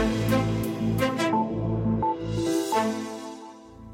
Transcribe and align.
Thank 0.00 0.30
you. 0.30 0.39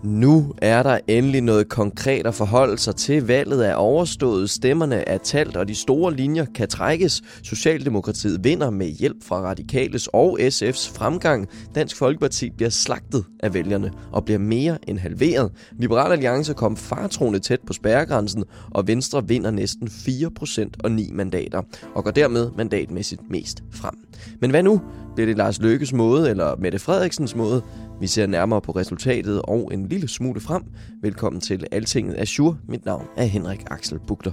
Nu 0.07 0.55
er 0.59 0.83
der 0.83 0.99
endelig 1.09 1.41
noget 1.41 1.69
konkret 1.69 2.27
at 2.27 2.35
forholde 2.35 2.79
sig 2.79 2.97
til. 2.97 3.27
Valget 3.27 3.69
er 3.69 3.75
overstået, 3.75 4.51
stemmerne 4.51 5.09
er 5.09 5.19
talt, 5.19 5.57
og 5.57 5.69
de 5.69 5.75
store 5.75 6.15
linjer 6.15 6.45
kan 6.55 6.69
trækkes. 6.69 7.23
Socialdemokratiet 7.43 8.45
vinder 8.45 8.71
med 8.71 8.87
hjælp 8.87 9.17
fra 9.25 9.41
Radikales 9.41 10.09
og 10.13 10.39
SF's 10.41 10.95
fremgang. 10.97 11.49
Dansk 11.75 11.97
Folkeparti 11.97 12.51
bliver 12.51 12.71
slagtet 12.71 13.25
af 13.41 13.55
vælgerne 13.55 13.91
og 14.13 14.25
bliver 14.25 14.39
mere 14.39 14.79
end 14.89 14.99
halveret. 14.99 15.53
Liberal 15.79 16.13
Alliance 16.13 16.55
kom 16.55 16.77
fartroende 16.77 17.39
tæt 17.39 17.61
på 17.67 17.73
spærregrænsen, 17.73 18.45
og 18.71 18.87
Venstre 18.87 19.29
vinder 19.29 19.51
næsten 19.51 19.89
4% 19.89 20.69
og 20.85 20.93
9 20.93 21.11
mandater, 21.13 21.63
og 21.95 22.05
går 22.05 22.11
dermed 22.11 22.51
mandatmæssigt 22.57 23.21
mest 23.31 23.63
frem. 23.73 23.95
Men 24.41 24.51
hvad 24.51 24.63
nu? 24.63 24.81
Bliver 25.15 25.27
det 25.27 25.37
Lars 25.37 25.61
Løkkes 25.61 25.93
måde 25.93 26.31
eller 26.31 26.57
Mette 26.57 26.79
Frederiksens 26.79 27.37
måde? 27.37 27.63
Vi 28.01 28.07
ser 28.07 28.27
nærmere 28.27 28.61
på 28.61 28.73
resultatet 28.73 29.43
og 29.43 29.71
en 29.73 29.89
lille 29.89 30.09
smule 30.09 30.41
frem. 30.41 30.63
Velkommen 31.03 31.41
til 31.41 31.67
Altinget 31.73 32.19
Azure. 32.19 32.59
Mit 32.69 32.85
navn 32.85 33.07
er 33.17 33.25
Henrik 33.25 33.61
Axel 33.71 33.99
Bugter. 34.07 34.33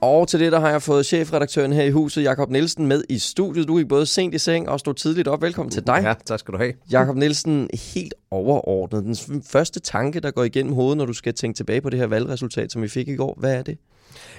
Og 0.00 0.28
til 0.28 0.40
det, 0.40 0.52
der 0.52 0.60
har 0.60 0.70
jeg 0.70 0.82
fået 0.82 1.06
chefredaktøren 1.06 1.72
her 1.72 1.82
i 1.82 1.90
huset, 1.90 2.22
Jakob 2.22 2.50
Nielsen, 2.50 2.86
med 2.86 3.04
i 3.08 3.18
studiet. 3.18 3.68
Du 3.68 3.78
er 3.78 3.84
både 3.84 4.06
sent 4.06 4.34
i 4.34 4.38
seng 4.38 4.68
og 4.68 4.80
stod 4.80 4.94
tidligt 4.94 5.28
op. 5.28 5.42
Velkommen 5.42 5.70
til 5.70 5.86
dig. 5.86 6.00
Ja, 6.02 6.14
tak 6.26 6.38
skal 6.38 6.52
du 6.52 6.58
have. 6.58 6.72
Jakob 6.92 7.16
Nielsen, 7.16 7.70
helt 7.94 8.14
overordnet. 8.30 9.26
Den 9.26 9.42
første 9.42 9.80
tanke, 9.80 10.20
der 10.20 10.30
går 10.30 10.44
igennem 10.44 10.72
hovedet, 10.72 10.98
når 10.98 11.06
du 11.06 11.12
skal 11.12 11.34
tænke 11.34 11.56
tilbage 11.56 11.80
på 11.80 11.90
det 11.90 11.98
her 11.98 12.06
valgresultat, 12.06 12.72
som 12.72 12.82
vi 12.82 12.88
fik 12.88 13.08
i 13.08 13.14
går, 13.14 13.36
hvad 13.40 13.54
er 13.54 13.62
det? 13.62 13.78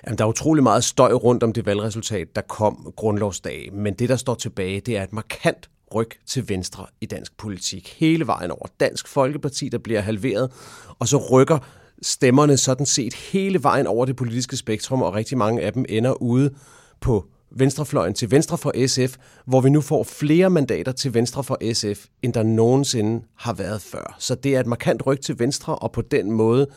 Jamen, 0.05 0.17
der 0.17 0.23
er 0.23 0.29
utrolig 0.29 0.63
meget 0.63 0.83
støj 0.83 1.13
rundt 1.13 1.43
om 1.43 1.53
det 1.53 1.65
valgresultat, 1.65 2.27
der 2.35 2.41
kom 2.41 2.93
grundlovsdag. 2.95 3.69
Men 3.73 3.93
det, 3.93 4.09
der 4.09 4.15
står 4.15 4.35
tilbage, 4.35 4.79
det 4.79 4.97
er 4.97 5.03
et 5.03 5.13
markant 5.13 5.69
ryg 5.95 6.09
til 6.25 6.49
venstre 6.49 6.85
i 7.01 7.05
dansk 7.05 7.37
politik. 7.37 7.95
Hele 7.99 8.27
vejen 8.27 8.51
over 8.51 8.65
Dansk 8.79 9.07
Folkeparti, 9.07 9.69
der 9.69 9.77
bliver 9.77 10.01
halveret, 10.01 10.51
og 10.99 11.07
så 11.07 11.17
rykker 11.17 11.59
stemmerne 12.01 12.57
sådan 12.57 12.85
set 12.85 13.13
hele 13.13 13.63
vejen 13.63 13.87
over 13.87 14.05
det 14.05 14.15
politiske 14.15 14.57
spektrum, 14.57 15.01
og 15.01 15.13
rigtig 15.13 15.37
mange 15.37 15.61
af 15.61 15.73
dem 15.73 15.85
ender 15.89 16.21
ude 16.21 16.53
på 16.99 17.25
venstrefløjen 17.51 18.13
til 18.13 18.31
venstre 18.31 18.57
for 18.57 18.87
SF, 18.87 19.17
hvor 19.45 19.61
vi 19.61 19.69
nu 19.69 19.81
får 19.81 20.03
flere 20.03 20.49
mandater 20.49 20.91
til 20.91 21.13
venstre 21.13 21.43
for 21.43 21.73
SF, 21.73 22.05
end 22.21 22.33
der 22.33 22.43
nogensinde 22.43 23.25
har 23.35 23.53
været 23.53 23.81
før. 23.81 24.15
Så 24.19 24.35
det 24.35 24.55
er 24.55 24.59
et 24.59 24.67
markant 24.67 25.05
ryg 25.05 25.21
til 25.21 25.39
venstre, 25.39 25.75
og 25.75 25.91
på 25.91 26.01
den 26.01 26.31
måde 26.31 26.67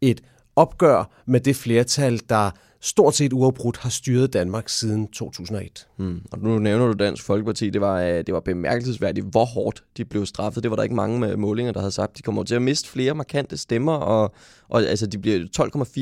et 0.00 0.22
opgør 0.56 1.10
med 1.26 1.40
det 1.40 1.56
flertal, 1.56 2.20
der 2.28 2.50
stort 2.80 3.14
set 3.14 3.32
uafbrudt 3.32 3.76
har 3.76 3.90
styret 3.90 4.32
Danmark 4.32 4.68
siden 4.68 5.06
2001. 5.08 5.86
Hmm. 5.96 6.22
Og 6.32 6.38
nu 6.38 6.58
nævner 6.58 6.86
du 6.86 6.92
Dansk 6.92 7.22
Folkeparti. 7.24 7.70
Det 7.70 7.80
var, 7.80 8.00
øh, 8.00 8.08
det 8.26 8.34
var 8.34 8.40
bemærkelsesværdigt, 8.40 9.26
hvor 9.26 9.44
hårdt 9.44 9.84
de 9.96 10.04
blev 10.04 10.26
straffet. 10.26 10.62
Det 10.62 10.70
var 10.70 10.76
der 10.76 10.82
ikke 10.82 10.94
mange 10.94 11.18
med 11.18 11.36
målinger, 11.36 11.72
der 11.72 11.80
havde 11.80 11.92
sagt. 11.92 12.16
De 12.16 12.22
kommer 12.22 12.42
til 12.42 12.54
at 12.54 12.62
miste 12.62 12.88
flere 12.88 13.14
markante 13.14 13.56
stemmer, 13.56 13.92
og, 13.92 14.34
og 14.68 14.82
altså, 14.82 15.06
de 15.06 15.18
bliver 15.18 15.38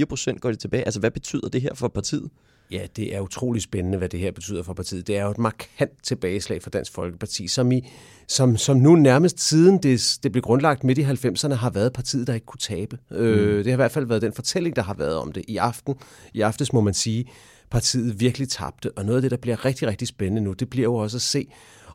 12,4 0.01 0.05
procent 0.05 0.41
går 0.41 0.51
de 0.51 0.56
tilbage. 0.56 0.84
Altså, 0.84 1.00
hvad 1.00 1.11
betyder 1.11 1.49
det 1.49 1.61
her 1.61 1.75
for 1.75 1.89
partiet? 1.89 2.31
Ja, 2.71 2.87
det 2.97 3.15
er 3.15 3.21
utrolig 3.21 3.63
spændende, 3.63 3.99
hvad 3.99 4.09
det 4.09 4.21
her 4.21 4.33
betyder 4.33 4.63
for 4.63 4.75
partiet. 4.75 5.07
Det 5.07 5.17
er 5.17 5.25
jo 5.25 5.31
et 5.31 5.39
markant 5.39 6.03
tilbageslag 6.03 6.63
for 6.63 6.71
Dansk 6.71 6.93
Folkeparti, 6.93 7.49
som, 7.49 7.73
i, 7.73 7.89
som, 8.29 8.57
som 8.57 8.77
nu 8.77 8.97
nærmest 8.97 9.41
siden 9.41 9.79
det, 9.79 10.19
det 10.23 10.33
blev 10.33 10.43
grundlagt 10.43 10.85
midt 10.85 10.99
i 10.99 11.03
90'erne 11.03 11.55
har 11.55 11.71
været 11.71 11.93
partiet, 11.93 12.27
der 12.27 12.35
ikke 12.35 12.47
kunne 12.47 12.61
tabe. 12.61 12.99
Mm. 13.11 13.17
Øh, 13.17 13.59
det 13.59 13.67
har 13.67 13.73
i 13.73 13.77
hvert 13.77 13.93
fald 13.93 14.07
været 14.07 14.23
den 14.23 14.33
fortælling, 14.33 14.77
der 14.77 14.83
har 14.83 14.95
været 14.95 15.17
om 15.17 15.33
det. 15.33 15.45
I 15.49 15.57
aften, 15.57 15.95
i 16.35 16.41
aftes 16.41 16.73
må 16.73 16.81
man 16.81 16.95
sige, 16.95 17.25
partiet 17.71 18.21
virkelig 18.21 18.49
tabte. 18.49 18.91
Og 18.97 19.05
noget 19.05 19.17
af 19.17 19.23
det, 19.23 19.31
der 19.31 19.37
bliver 19.37 19.65
rigtig, 19.65 19.89
rigtig 19.89 20.09
spændende 20.09 20.43
nu, 20.43 20.53
det 20.53 20.71
bliver 20.71 20.85
jo 20.85 20.95
også 20.95 21.17
at 21.17 21.23
se, 21.23 21.47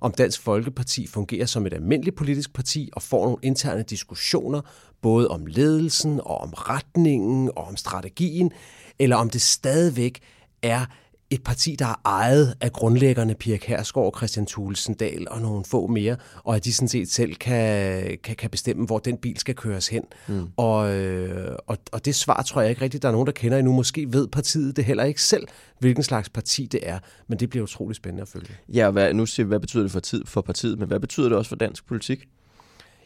om 0.02 0.12
Dansk 0.12 0.42
Folkeparti 0.42 1.08
fungerer 1.08 1.46
som 1.46 1.66
et 1.66 1.74
almindeligt 1.74 2.16
politisk 2.16 2.54
parti 2.54 2.90
og 2.94 3.02
får 3.02 3.26
nogle 3.26 3.38
interne 3.42 3.84
diskussioner, 3.84 4.62
både 5.02 5.28
om 5.28 5.46
ledelsen 5.46 6.20
og 6.20 6.38
om 6.38 6.54
retningen 6.54 7.52
og 7.56 7.64
om 7.64 7.78
strategien, 7.78 8.52
eller 9.00 9.16
om 9.16 9.30
det 9.30 9.42
stadigvæk 9.42 10.20
er 10.62 10.86
et 11.30 11.44
parti, 11.44 11.76
der 11.80 11.86
er 11.86 12.02
ejet 12.06 12.56
af 12.62 12.72
grundlæggerne 12.72 13.36
Pia 13.36 13.58
Kærsgaard, 13.58 14.14
Christian 14.18 14.46
Thulesen 14.46 14.94
Dahl 14.94 15.28
og 15.30 15.42
nogle 15.42 15.66
få 15.66 15.88
mere, 15.88 16.16
og 16.44 16.56
at 16.56 16.66
de 16.66 16.74
sådan 16.74 16.88
set 16.88 17.12
selv 17.12 17.36
kan, 17.36 18.18
kan, 18.24 18.36
kan 18.36 18.50
bestemme, 18.50 18.86
hvor 18.86 19.00
den 19.00 19.18
bil 19.18 19.38
skal 19.38 19.56
køres 19.56 19.88
hen. 19.88 20.04
Mm. 20.28 20.48
Og, 20.58 20.96
øh, 20.96 21.56
og, 21.68 21.78
og 21.92 22.06
det 22.06 22.16
svar 22.16 22.42
tror 22.42 22.62
jeg 22.62 22.70
ikke 22.70 22.82
rigtigt, 22.82 23.04
der 23.04 23.10
er 23.10 23.14
nogen, 23.14 23.26
der 23.26 23.34
kender 23.34 23.58
endnu. 23.58 23.74
Måske 23.74 24.14
ved 24.14 24.28
partiet 24.28 24.76
det 24.76 24.86
heller 24.86 25.04
ikke 25.04 25.22
selv, 25.22 25.48
hvilken 25.80 26.04
slags 26.04 26.30
parti 26.30 26.66
det 26.66 26.80
er, 26.84 27.00
men 27.28 27.40
det 27.40 27.50
bliver 27.50 27.64
utrolig 27.64 27.96
spændende 27.96 28.22
at 28.22 28.28
følge. 28.28 28.50
Ja, 28.74 28.90
hvad, 28.90 29.14
nu 29.14 29.26
siger 29.26 29.46
vi, 29.46 29.48
hvad 29.48 29.60
betyder 29.60 29.84
det 29.84 29.92
for, 29.92 30.00
tid, 30.00 30.26
for 30.26 30.42
partiet, 30.42 30.80
men 30.80 30.88
hvad 30.88 31.00
betyder 31.00 31.30
det 31.30 31.38
også 31.38 31.50
for 31.50 31.56
dansk 31.56 31.88
politik? 31.88 32.28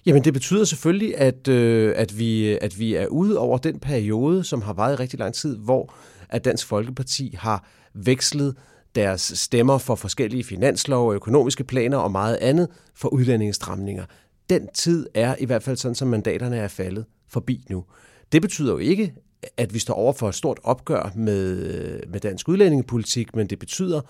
Jamen 0.06 0.24
det 0.24 0.34
betyder 0.34 0.64
selvfølgelig, 0.64 1.18
at, 1.18 1.48
øh, 1.48 1.94
at, 1.98 2.20
vi, 2.20 2.58
at 2.62 2.80
vi 2.80 2.94
er 2.94 3.08
ude 3.08 3.38
over 3.38 3.58
den 3.58 3.80
periode, 3.80 4.44
som 4.44 4.62
har 4.62 4.74
varet 4.74 5.00
rigtig 5.00 5.20
lang 5.20 5.34
tid, 5.34 5.58
hvor 5.58 5.94
at 6.30 6.46
Dansk 6.46 6.68
Folkeparti 6.68 7.36
har 7.40 7.68
vekslet 7.94 8.56
deres 8.96 9.34
stemmer 9.36 9.78
for 9.78 9.96
forskellige 9.96 10.44
finanslov, 10.44 11.14
økonomiske 11.14 11.64
planer 11.64 11.98
og 11.98 12.12
meget 12.12 12.38
andet 12.42 12.68
for 12.96 13.10
udlændingestramninger. 13.10 14.06
Den 14.50 14.68
tid 14.74 15.08
er 15.14 15.36
i 15.40 15.46
hvert 15.46 15.64
fald 15.64 15.78
sådan, 15.78 15.96
som 15.96 16.08
mandaterne 16.08 16.58
er 16.58 16.68
faldet 16.68 17.06
forbi 17.30 17.66
nu. 17.70 17.86
Det 18.32 18.42
betyder 18.42 18.72
jo 18.72 18.78
ikke, 18.78 19.14
at 19.58 19.74
vi 19.74 19.80
står 19.80 19.94
over 19.94 20.14
for 20.14 20.30
et 20.30 20.36
stort 20.36 20.60
opgør 20.64 21.12
med, 21.16 22.00
med 22.08 22.20
dansk 22.20 22.50
udlændingepolitik, 22.50 23.36
men 23.36 23.48
det 23.48 23.60
betyder, 23.60 24.02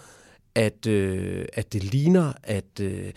at, 0.55 0.87
øh, 0.87 1.45
at 1.53 1.73
det 1.73 1.83
ligner, 1.83 2.33
at, 2.43 2.79
øh, 2.81 3.11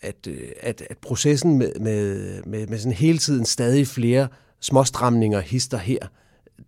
at, 0.00 0.26
øh, 0.28 0.48
at, 0.60 0.82
at 0.90 0.98
processen 0.98 1.58
med, 1.58 1.72
med, 1.80 2.42
med, 2.42 2.66
med 2.66 2.78
sådan 2.78 2.92
hele 2.92 3.18
tiden 3.18 3.44
stadig 3.44 3.86
flere 3.86 4.28
småstramninger 4.60 5.40
hister 5.40 5.78
her, 5.78 5.98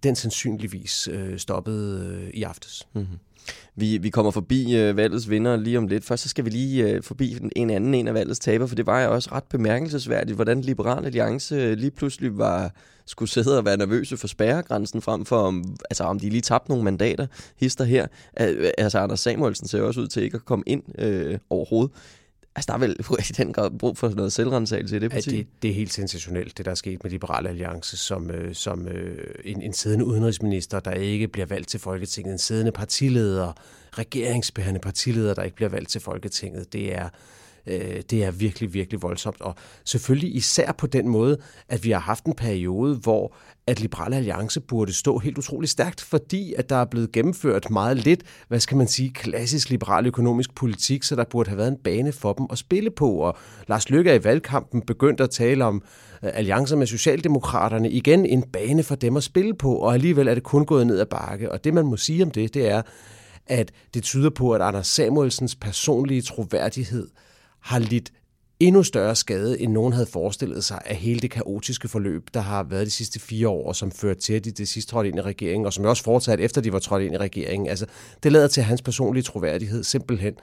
den 0.02 0.16
sandsynligvis 0.16 1.08
øh, 1.12 1.38
stoppede 1.38 2.06
øh, 2.06 2.30
i 2.34 2.42
aftes. 2.42 2.88
Mm-hmm. 2.94 3.18
Vi, 3.76 3.98
vi 3.98 4.10
kommer 4.10 4.30
forbi 4.30 4.76
øh, 4.76 4.96
valgets 4.96 5.30
vinder 5.30 5.56
lige 5.56 5.78
om 5.78 5.86
lidt. 5.86 6.04
Først 6.04 6.22
så 6.22 6.28
skal 6.28 6.44
vi 6.44 6.50
lige 6.50 6.90
øh, 6.90 7.02
forbi 7.02 7.38
en 7.56 7.70
anden 7.70 7.94
en 7.94 8.08
af 8.08 8.14
valgets 8.14 8.38
taber, 8.38 8.66
for 8.66 8.74
det 8.74 8.86
var 8.86 9.02
jo 9.02 9.14
også 9.14 9.28
ret 9.32 9.44
bemærkelsesværdigt, 9.44 10.36
hvordan 10.36 10.60
Liberal 10.60 11.04
Alliance 11.04 11.54
øh, 11.54 11.78
lige 11.78 11.90
pludselig 11.90 12.38
var 12.38 12.74
skulle 13.06 13.28
sidde 13.28 13.58
og 13.58 13.64
være 13.64 13.76
nervøse 13.76 14.16
for 14.16 14.26
spærregrænsen 14.26 15.02
frem 15.02 15.24
for, 15.24 15.36
om, 15.36 15.76
altså, 15.90 16.04
om 16.04 16.20
de 16.20 16.28
lige 16.28 16.40
tabte 16.40 16.70
nogle 16.70 16.84
mandater, 16.84 17.26
hister 17.56 17.84
her. 17.84 18.06
Altså, 18.78 18.98
Anders 18.98 19.20
Samuelsen 19.20 19.68
ser 19.68 19.82
også 19.82 20.00
ud 20.00 20.08
til 20.08 20.22
ikke 20.22 20.34
at 20.34 20.44
komme 20.44 20.64
ind 20.66 20.82
øh, 20.98 21.38
overhovedet. 21.50 21.92
Altså, 22.60 22.66
der 22.68 22.74
er 22.74 22.78
vel 22.78 22.96
i 23.30 23.32
den 23.32 23.52
grad 23.52 23.70
brug 23.78 23.98
for 23.98 24.08
noget 24.08 24.32
selvrensagelse 24.32 24.96
i 24.96 24.98
det 24.98 25.10
parti? 25.10 25.30
Ja, 25.30 25.36
det, 25.36 25.46
det 25.62 25.70
er 25.70 25.74
helt 25.74 25.92
sensationelt, 25.92 26.58
det 26.58 26.64
der 26.64 26.70
er 26.70 26.74
sket 26.74 27.02
med 27.04 27.10
Liberale 27.10 27.48
Alliance, 27.48 27.96
som, 27.96 28.30
øh, 28.30 28.54
som 28.54 28.88
øh, 28.88 29.34
en, 29.44 29.62
en 29.62 29.72
siddende 29.72 30.04
udenrigsminister, 30.04 30.80
der 30.80 30.90
ikke 30.90 31.28
bliver 31.28 31.46
valgt 31.46 31.68
til 31.68 31.80
Folketinget, 31.80 32.32
en 32.32 32.38
siddende 32.38 32.72
partileder, 32.72 33.52
regeringsbærende 33.98 34.80
partileder, 34.80 35.34
der 35.34 35.42
ikke 35.42 35.56
bliver 35.56 35.68
valgt 35.68 35.90
til 35.90 36.00
Folketinget. 36.00 36.72
Det 36.72 36.94
er, 36.94 37.08
øh, 37.70 38.02
det 38.10 38.24
er 38.24 38.30
virkelig, 38.30 38.74
virkelig 38.74 39.02
voldsomt. 39.02 39.40
Og 39.40 39.54
selvfølgelig 39.84 40.36
især 40.36 40.72
på 40.72 40.86
den 40.86 41.08
måde, 41.08 41.38
at 41.68 41.84
vi 41.84 41.90
har 41.90 42.00
haft 42.00 42.24
en 42.24 42.34
periode, 42.34 42.96
hvor 42.96 43.34
at 43.66 43.80
Liberale 43.80 44.16
Alliance 44.16 44.60
burde 44.60 44.92
stå 44.92 45.18
helt 45.18 45.38
utrolig 45.38 45.68
stærkt, 45.68 46.00
fordi 46.00 46.54
at 46.54 46.70
der 46.70 46.76
er 46.76 46.84
blevet 46.84 47.12
gennemført 47.12 47.70
meget 47.70 47.96
lidt, 47.96 48.22
hvad 48.48 48.60
skal 48.60 48.76
man 48.76 48.88
sige, 48.88 49.10
klassisk 49.10 49.70
liberal 49.70 50.06
økonomisk 50.06 50.54
politik, 50.54 51.02
så 51.02 51.16
der 51.16 51.24
burde 51.24 51.48
have 51.48 51.58
været 51.58 51.68
en 51.68 51.76
bane 51.84 52.12
for 52.12 52.32
dem 52.32 52.46
at 52.50 52.58
spille 52.58 52.90
på. 52.90 53.12
Og 53.12 53.36
Lars 53.68 53.90
Løkke 53.90 54.10
er 54.10 54.14
i 54.14 54.24
valgkampen 54.24 54.82
begyndt 54.82 55.20
at 55.20 55.30
tale 55.30 55.64
om 55.64 55.82
uh, 56.22 56.28
alliancer 56.32 56.76
med 56.76 56.86
Socialdemokraterne. 56.86 57.90
Igen 57.90 58.26
en 58.26 58.42
bane 58.42 58.82
for 58.82 58.94
dem 58.94 59.16
at 59.16 59.22
spille 59.22 59.54
på, 59.54 59.74
og 59.74 59.94
alligevel 59.94 60.28
er 60.28 60.34
det 60.34 60.42
kun 60.42 60.66
gået 60.66 60.86
ned 60.86 61.00
ad 61.00 61.06
bakke. 61.06 61.52
Og 61.52 61.64
det 61.64 61.74
man 61.74 61.86
må 61.86 61.96
sige 61.96 62.22
om 62.22 62.30
det, 62.30 62.54
det 62.54 62.68
er, 62.68 62.82
at 63.46 63.72
det 63.94 64.02
tyder 64.02 64.30
på, 64.30 64.52
at 64.52 64.62
Anders 64.62 64.86
Samuelsens 64.86 65.54
personlige 65.54 66.22
troværdighed 66.22 67.08
har 67.60 67.78
lidt 67.78 68.12
endnu 68.60 68.82
større 68.82 69.16
skade, 69.16 69.60
end 69.60 69.72
nogen 69.72 69.92
havde 69.92 70.06
forestillet 70.06 70.64
sig 70.64 70.80
af 70.86 70.96
hele 70.96 71.20
det 71.20 71.30
kaotiske 71.30 71.88
forløb, 71.88 72.28
der 72.34 72.40
har 72.40 72.62
været 72.62 72.86
de 72.86 72.90
sidste 72.90 73.20
fire 73.20 73.48
år, 73.48 73.68
og 73.68 73.76
som 73.76 73.90
førte 73.90 74.20
til, 74.20 74.32
at 74.32 74.44
de 74.44 74.50
det 74.50 74.68
sidste 74.68 74.90
trådte 74.90 75.08
ind 75.08 75.18
i 75.18 75.22
regeringen, 75.22 75.66
og 75.66 75.72
som 75.72 75.84
også 75.84 76.02
fortsat 76.02 76.40
efter 76.40 76.60
de 76.60 76.72
var 76.72 76.78
trådt 76.78 77.02
ind 77.02 77.14
i 77.14 77.18
regeringen. 77.18 77.68
Altså, 77.68 77.86
det 78.22 78.32
lader 78.32 78.48
til, 78.48 78.60
at 78.60 78.66
hans 78.66 78.82
personlige 78.82 79.22
troværdighed 79.22 79.84
simpelthen 79.84 80.34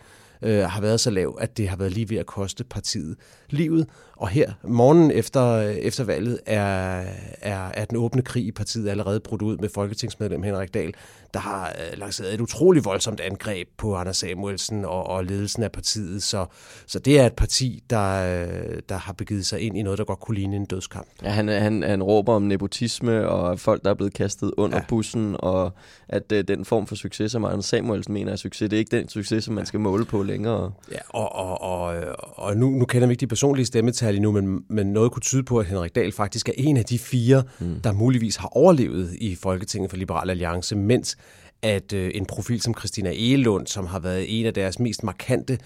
øh, 0.41 0.63
har 0.63 0.81
været 0.81 0.99
så 0.99 1.09
lav, 1.09 1.37
at 1.41 1.57
det 1.57 1.69
har 1.69 1.77
været 1.77 1.91
lige 1.91 2.09
ved 2.09 2.17
at 2.17 2.25
koste 2.25 2.63
partiet 2.63 3.15
livet. 3.49 3.87
Og 4.17 4.27
her, 4.27 4.51
morgen 4.63 5.11
efter, 5.11 5.59
efter 5.61 6.03
valget, 6.03 6.39
er, 6.45 7.03
er, 7.41 7.69
er 7.73 7.85
den 7.85 7.97
åbne 7.97 8.21
krig 8.21 8.45
i 8.45 8.51
partiet 8.51 8.89
allerede 8.89 9.19
brudt 9.19 9.41
ud 9.41 9.57
med 9.57 9.69
folketingsmedlem 9.69 10.43
Henrik 10.43 10.73
Dahl, 10.73 10.93
der 11.33 11.39
har 11.39 11.67
øh, 11.69 11.99
lanceret 11.99 12.33
et 12.33 12.41
utroligt 12.41 12.85
voldsomt 12.85 13.19
angreb 13.19 13.67
på 13.77 13.95
Anders 13.95 14.17
Samuelsen 14.17 14.85
og, 14.85 15.07
og 15.07 15.25
ledelsen 15.25 15.63
af 15.63 15.71
partiet. 15.71 16.23
Så, 16.23 16.45
så 16.87 16.99
det 16.99 17.19
er 17.19 17.25
et 17.25 17.33
parti, 17.33 17.83
der, 17.89 18.41
øh, 18.41 18.79
der 18.89 18.97
har 18.97 19.13
begivet 19.13 19.45
sig 19.45 19.59
ind 19.59 19.77
i 19.77 19.81
noget, 19.81 19.99
der 19.99 20.05
godt 20.05 20.19
kunne 20.19 20.35
ligne 20.35 20.55
en 20.55 20.65
dødskamp. 20.65 21.07
Ja, 21.23 21.29
han, 21.29 21.47
han, 21.47 21.83
han 21.83 22.03
råber 22.03 22.33
om 22.33 22.41
nepotisme 22.41 23.29
og 23.29 23.59
folk, 23.59 23.83
der 23.83 23.89
er 23.89 23.93
blevet 23.93 24.13
kastet 24.13 24.51
under 24.57 24.77
ja. 24.77 24.83
bussen, 24.87 25.35
og 25.39 25.71
at 26.09 26.31
øh, 26.31 26.43
den 26.47 26.65
form 26.65 26.87
for 26.87 26.95
succes, 26.95 27.31
som 27.31 27.45
Anders 27.45 27.65
Samuelsen 27.65 28.13
mener 28.13 28.31
er 28.31 28.35
succes, 28.35 28.69
det 28.69 28.77
er 28.77 28.79
ikke 28.79 28.97
den 28.97 29.09
succes, 29.09 29.43
som 29.43 29.53
man 29.53 29.65
skal 29.65 29.79
måle 29.79 30.05
på 30.05 30.23
længere. 30.23 30.71
Ja, 30.91 30.97
og, 31.09 31.35
og, 31.35 31.61
og, 31.61 31.95
og 32.19 32.57
nu, 32.57 32.69
nu 32.69 32.85
kender 32.85 33.07
vi 33.07 33.11
ikke 33.11 33.21
de 33.21 33.27
personlige 33.27 33.65
stemmetal 33.65 34.06
endnu, 34.15 34.31
men, 34.31 34.63
men 34.69 34.87
noget 34.87 35.11
kunne 35.11 35.21
tyde 35.21 35.43
på, 35.43 35.59
at 35.59 35.65
Henrik 35.65 35.95
Dahl 35.95 36.11
faktisk 36.11 36.49
er 36.49 36.53
en 36.57 36.77
af 36.77 36.85
de 36.85 36.99
fire, 36.99 37.43
mm. 37.59 37.81
der 37.83 37.91
muligvis 37.91 38.35
har 38.35 38.47
overlevet 38.47 39.13
i 39.21 39.35
Folketinget 39.35 39.89
for 39.89 39.97
Liberal 39.97 40.29
Alliance, 40.29 40.75
mens 40.75 41.17
at 41.61 41.93
øh, 41.93 42.11
en 42.15 42.25
profil 42.25 42.61
som 42.61 42.73
Christina 42.77 43.09
Egelund, 43.09 43.67
som 43.67 43.85
har 43.85 43.99
været 43.99 44.39
en 44.39 44.45
af 44.45 44.53
deres 44.53 44.79
mest 44.79 45.03
markante 45.03 45.57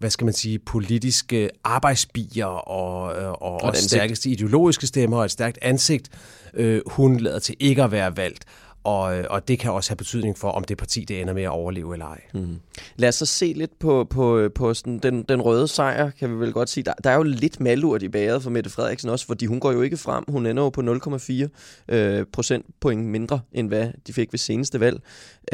hvad 0.00 0.10
skal 0.10 0.24
man 0.24 0.34
sige, 0.34 0.58
politiske 0.58 1.50
arbejdsbier 1.64 2.46
og, 2.46 3.22
øh, 3.22 3.30
og, 3.30 3.42
og, 3.42 3.62
og 3.62 3.76
stærkeste 3.76 4.30
ideologiske 4.30 4.86
stemmer 4.86 5.18
og 5.18 5.24
et 5.24 5.30
stærkt 5.30 5.58
ansigt, 5.62 6.08
øh, 6.54 6.80
hun 6.86 7.16
lader 7.16 7.38
til 7.38 7.56
ikke 7.60 7.82
at 7.82 7.92
være 7.92 8.16
valgt. 8.16 8.44
Og, 8.84 9.18
øh, 9.18 9.24
og 9.30 9.48
det 9.48 9.58
kan 9.58 9.72
også 9.72 9.90
have 9.90 9.96
betydning 9.96 10.38
for, 10.38 10.50
om 10.50 10.64
det 10.64 10.78
parti 10.78 11.04
det 11.04 11.20
ender 11.20 11.34
med 11.34 11.42
at 11.42 11.48
overleve 11.48 11.92
eller 11.92 12.06
ej. 12.06 12.20
Mm. 12.34 12.60
Lad 12.96 13.08
os 13.08 13.14
så 13.14 13.26
se 13.26 13.52
lidt 13.56 13.78
på, 13.78 14.04
på, 14.10 14.48
på 14.54 14.74
sådan 14.74 14.98
den, 14.98 15.22
den 15.22 15.42
røde 15.42 15.68
sejr, 15.68 16.10
kan 16.10 16.30
vi 16.30 16.34
vel 16.34 16.52
godt 16.52 16.68
sige. 16.68 16.84
Der, 16.84 16.92
der 17.04 17.10
er 17.10 17.14
jo 17.14 17.22
lidt 17.22 17.60
malurt 17.60 18.02
i 18.02 18.08
bæret 18.08 18.42
for 18.42 18.50
Mette 18.50 18.70
Frederiksen 18.70 19.10
også, 19.10 19.26
fordi 19.26 19.46
hun 19.46 19.60
går 19.60 19.72
jo 19.72 19.82
ikke 19.82 19.96
frem. 19.96 20.24
Hun 20.28 20.46
ender 20.46 20.62
jo 20.62 20.68
på 20.68 20.80
0,4 20.80 21.94
øh, 21.94 22.26
procentpoint 22.32 23.04
mindre, 23.04 23.40
end 23.52 23.68
hvad 23.68 23.88
de 24.06 24.12
fik 24.12 24.32
ved 24.32 24.38
seneste 24.38 24.80
valg. 24.80 25.02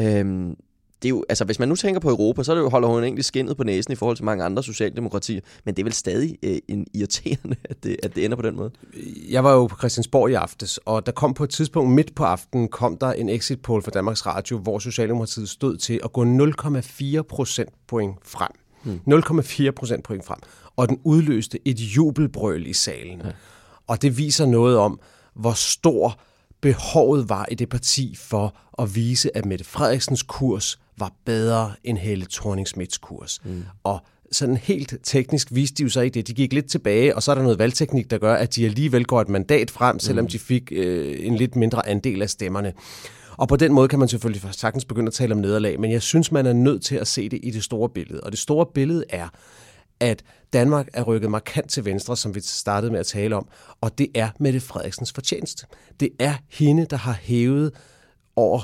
Øhm, 0.01 0.57
det 1.07 1.11
er 1.13 1.17
jo, 1.17 1.25
altså 1.29 1.45
hvis 1.45 1.59
man 1.59 1.69
nu 1.69 1.77
tænker 1.77 2.01
på 2.01 2.11
Europa, 2.11 2.43
så 2.43 2.55
det 2.55 2.61
jo, 2.61 2.69
holder 2.69 2.89
hun 2.89 3.03
egentlig 3.03 3.25
skinnet 3.25 3.57
på 3.57 3.65
næsen 3.65 3.93
i 3.93 3.97
forhold 3.97 4.17
til 4.17 4.25
mange 4.25 4.45
andre 4.45 4.63
socialdemokratier, 4.63 5.41
men 5.65 5.75
det 5.75 5.83
er 5.83 5.85
vel 5.85 5.93
stadig 5.93 6.39
øh, 6.43 6.59
en 6.69 6.87
irriterende, 6.95 7.57
at 7.71 7.85
det, 7.85 7.97
at 8.03 8.15
det 8.15 8.25
ender 8.25 8.37
på 8.37 8.43
den 8.43 8.57
måde. 8.57 8.71
Jeg 9.31 9.45
var 9.45 9.53
jo 9.53 9.67
på 9.67 9.77
Christiansborg 9.77 10.31
i 10.31 10.35
aftes, 10.35 10.79
og 10.79 11.07
der 11.07 11.13
kom 11.13 11.35
på 11.35 11.45
et 11.45 11.51
tidspunkt 11.51 11.91
midt 11.91 12.15
på 12.15 12.25
aftenen, 12.25 12.69
kom 12.69 12.99
der 12.99 13.13
en 13.13 13.29
exit 13.29 13.63
poll 13.63 13.83
for 13.83 13.91
Danmarks 13.91 14.27
Radio, 14.27 14.59
hvor 14.59 14.79
Socialdemokratiet 14.79 15.49
stod 15.49 15.77
til 15.77 16.01
at 16.05 16.13
gå 16.13 16.25
0,4 16.25 17.23
procentpoint 17.23 18.17
frem. 18.23 18.51
Hmm. 18.83 19.01
0,4 19.09 19.71
procentpoint 19.71 20.25
frem. 20.25 20.39
Og 20.77 20.89
den 20.89 20.99
udløste 21.05 21.59
et 21.65 21.81
jubelbrøl 21.81 22.67
i 22.67 22.73
salen. 22.73 23.21
Ja. 23.25 23.31
Og 23.87 24.03
det 24.03 24.19
viser 24.19 24.47
noget 24.47 24.79
om, 24.79 25.01
hvor 25.35 25.53
stor 25.53 26.21
behovet 26.61 27.29
var 27.29 27.47
i 27.51 27.55
det 27.55 27.69
parti 27.69 28.17
for 28.19 28.57
at 28.79 28.95
vise, 28.95 29.37
at 29.37 29.45
Mette 29.45 29.65
Frederiksens 29.65 30.23
kurs 30.23 30.79
var 30.99 31.13
bedre 31.25 31.73
end 31.85 31.99
Helle 31.99 32.27
thorning 32.33 32.67
kurs. 33.01 33.41
Mm. 33.45 33.65
Og 33.85 34.01
sådan 34.33 34.57
helt 34.57 34.95
teknisk 35.03 35.49
viste 35.51 35.77
de 35.77 35.83
jo 35.83 35.89
sig 35.89 36.05
ikke 36.05 36.15
det. 36.15 36.29
De 36.29 36.35
gik 36.35 36.53
lidt 36.53 36.71
tilbage, 36.71 37.17
og 37.17 37.23
så 37.23 37.31
er 37.31 37.35
der 37.35 37.43
noget 37.43 37.59
valgteknik, 37.59 38.11
der 38.11 38.19
gør, 38.19 38.35
at 38.35 38.57
de 38.57 38.65
alligevel 38.65 39.05
går 39.05 39.21
et 39.21 39.29
mandat 39.29 39.71
frem, 39.71 39.99
selvom 39.99 40.25
mm. 40.25 40.29
de 40.29 40.39
fik 40.39 40.73
øh, 40.73 41.27
en 41.27 41.37
lidt 41.37 41.57
mindre 41.57 41.89
andel 41.89 42.23
af 42.23 42.31
stemmerne. 42.31 42.73
Og 43.37 43.49
på 43.49 43.57
den 43.57 43.73
måde 43.73 43.89
kan 43.89 43.99
man 43.99 44.09
selvfølgelig 44.09 44.55
sagtens 44.55 44.85
begynde 44.85 45.07
at 45.07 45.13
tale 45.13 45.35
om 45.35 45.41
nederlag, 45.41 45.81
men 45.81 45.93
jeg 45.93 46.03
synes, 46.03 46.33
man 46.33 46.47
er 46.47 46.53
nødt 46.53 46.83
til 46.83 46.97
at 46.97 47.09
se 47.09 47.29
det 47.29 47.41
i 47.43 47.51
det 47.51 47.65
store 47.65 47.89
billede. 47.89 48.21
Og 48.21 48.33
det 48.33 48.39
store 48.39 48.67
billede 48.75 49.05
er, 49.09 49.29
at 50.01 50.23
Danmark 50.53 50.89
er 50.93 51.03
rykket 51.03 51.31
markant 51.31 51.71
til 51.71 51.85
venstre, 51.85 52.17
som 52.17 52.35
vi 52.35 52.41
startede 52.41 52.93
med 52.93 53.01
at 53.01 53.07
tale 53.07 53.37
om, 53.37 53.49
og 53.81 53.99
det 53.99 54.09
er 54.15 54.29
Mette 54.41 54.61
Frederiksens 54.61 55.13
fortjeneste. 55.13 55.67
Det 56.01 56.09
er 56.19 56.35
hende, 56.51 56.87
der 56.91 56.97
har 56.97 57.19
hævet 57.23 57.73
over 58.37 58.59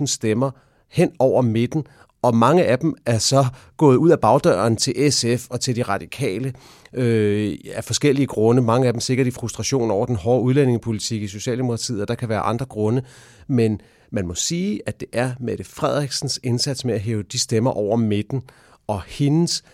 100.000 0.00 0.06
stemmer 0.06 0.50
hen 0.88 1.12
over 1.18 1.42
midten, 1.42 1.84
og 2.22 2.36
mange 2.36 2.64
af 2.64 2.78
dem 2.78 2.94
er 3.06 3.18
så 3.18 3.46
gået 3.76 3.96
ud 3.96 4.10
af 4.10 4.20
bagdøren 4.20 4.76
til 4.76 5.12
SF 5.12 5.46
og 5.50 5.60
til 5.60 5.76
de 5.76 5.82
radikale 5.82 6.52
øh, 6.92 7.58
af 7.74 7.84
forskellige 7.84 8.26
grunde. 8.26 8.62
Mange 8.62 8.86
af 8.86 8.92
dem 8.92 9.00
sikkert 9.00 9.26
i 9.26 9.30
frustration 9.30 9.90
over 9.90 10.06
den 10.06 10.16
hårde 10.16 10.42
udlændingepolitik 10.42 11.22
i 11.22 11.28
Socialdemokratiet, 11.28 12.02
og 12.02 12.08
der 12.08 12.14
kan 12.14 12.28
være 12.28 12.40
andre 12.40 12.66
grunde. 12.66 13.02
Men 13.46 13.80
man 14.10 14.26
må 14.26 14.34
sige, 14.34 14.80
at 14.86 15.00
det 15.00 15.08
er 15.12 15.32
Mette 15.40 15.64
Frederiksens 15.64 16.40
indsats 16.42 16.84
med 16.84 16.94
at 16.94 17.00
hæve 17.00 17.22
de 17.22 17.38
stemmer 17.38 17.70
over 17.70 17.96
midten, 17.96 18.42
og 18.86 19.02
hendes 19.06 19.64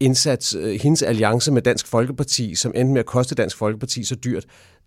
indsats, 0.00 0.54
øh, 0.54 0.80
hendes 0.82 1.02
alliance 1.02 1.52
med 1.52 1.62
Dansk 1.62 1.86
Folkeparti, 1.86 2.54
som 2.54 2.72
endte 2.74 2.92
med 2.92 3.00
at 3.00 3.06
koste 3.06 3.34
Dansk 3.34 3.56
Folkeparti 3.56 4.04
så 4.04 4.14
dyrt, 4.14 4.44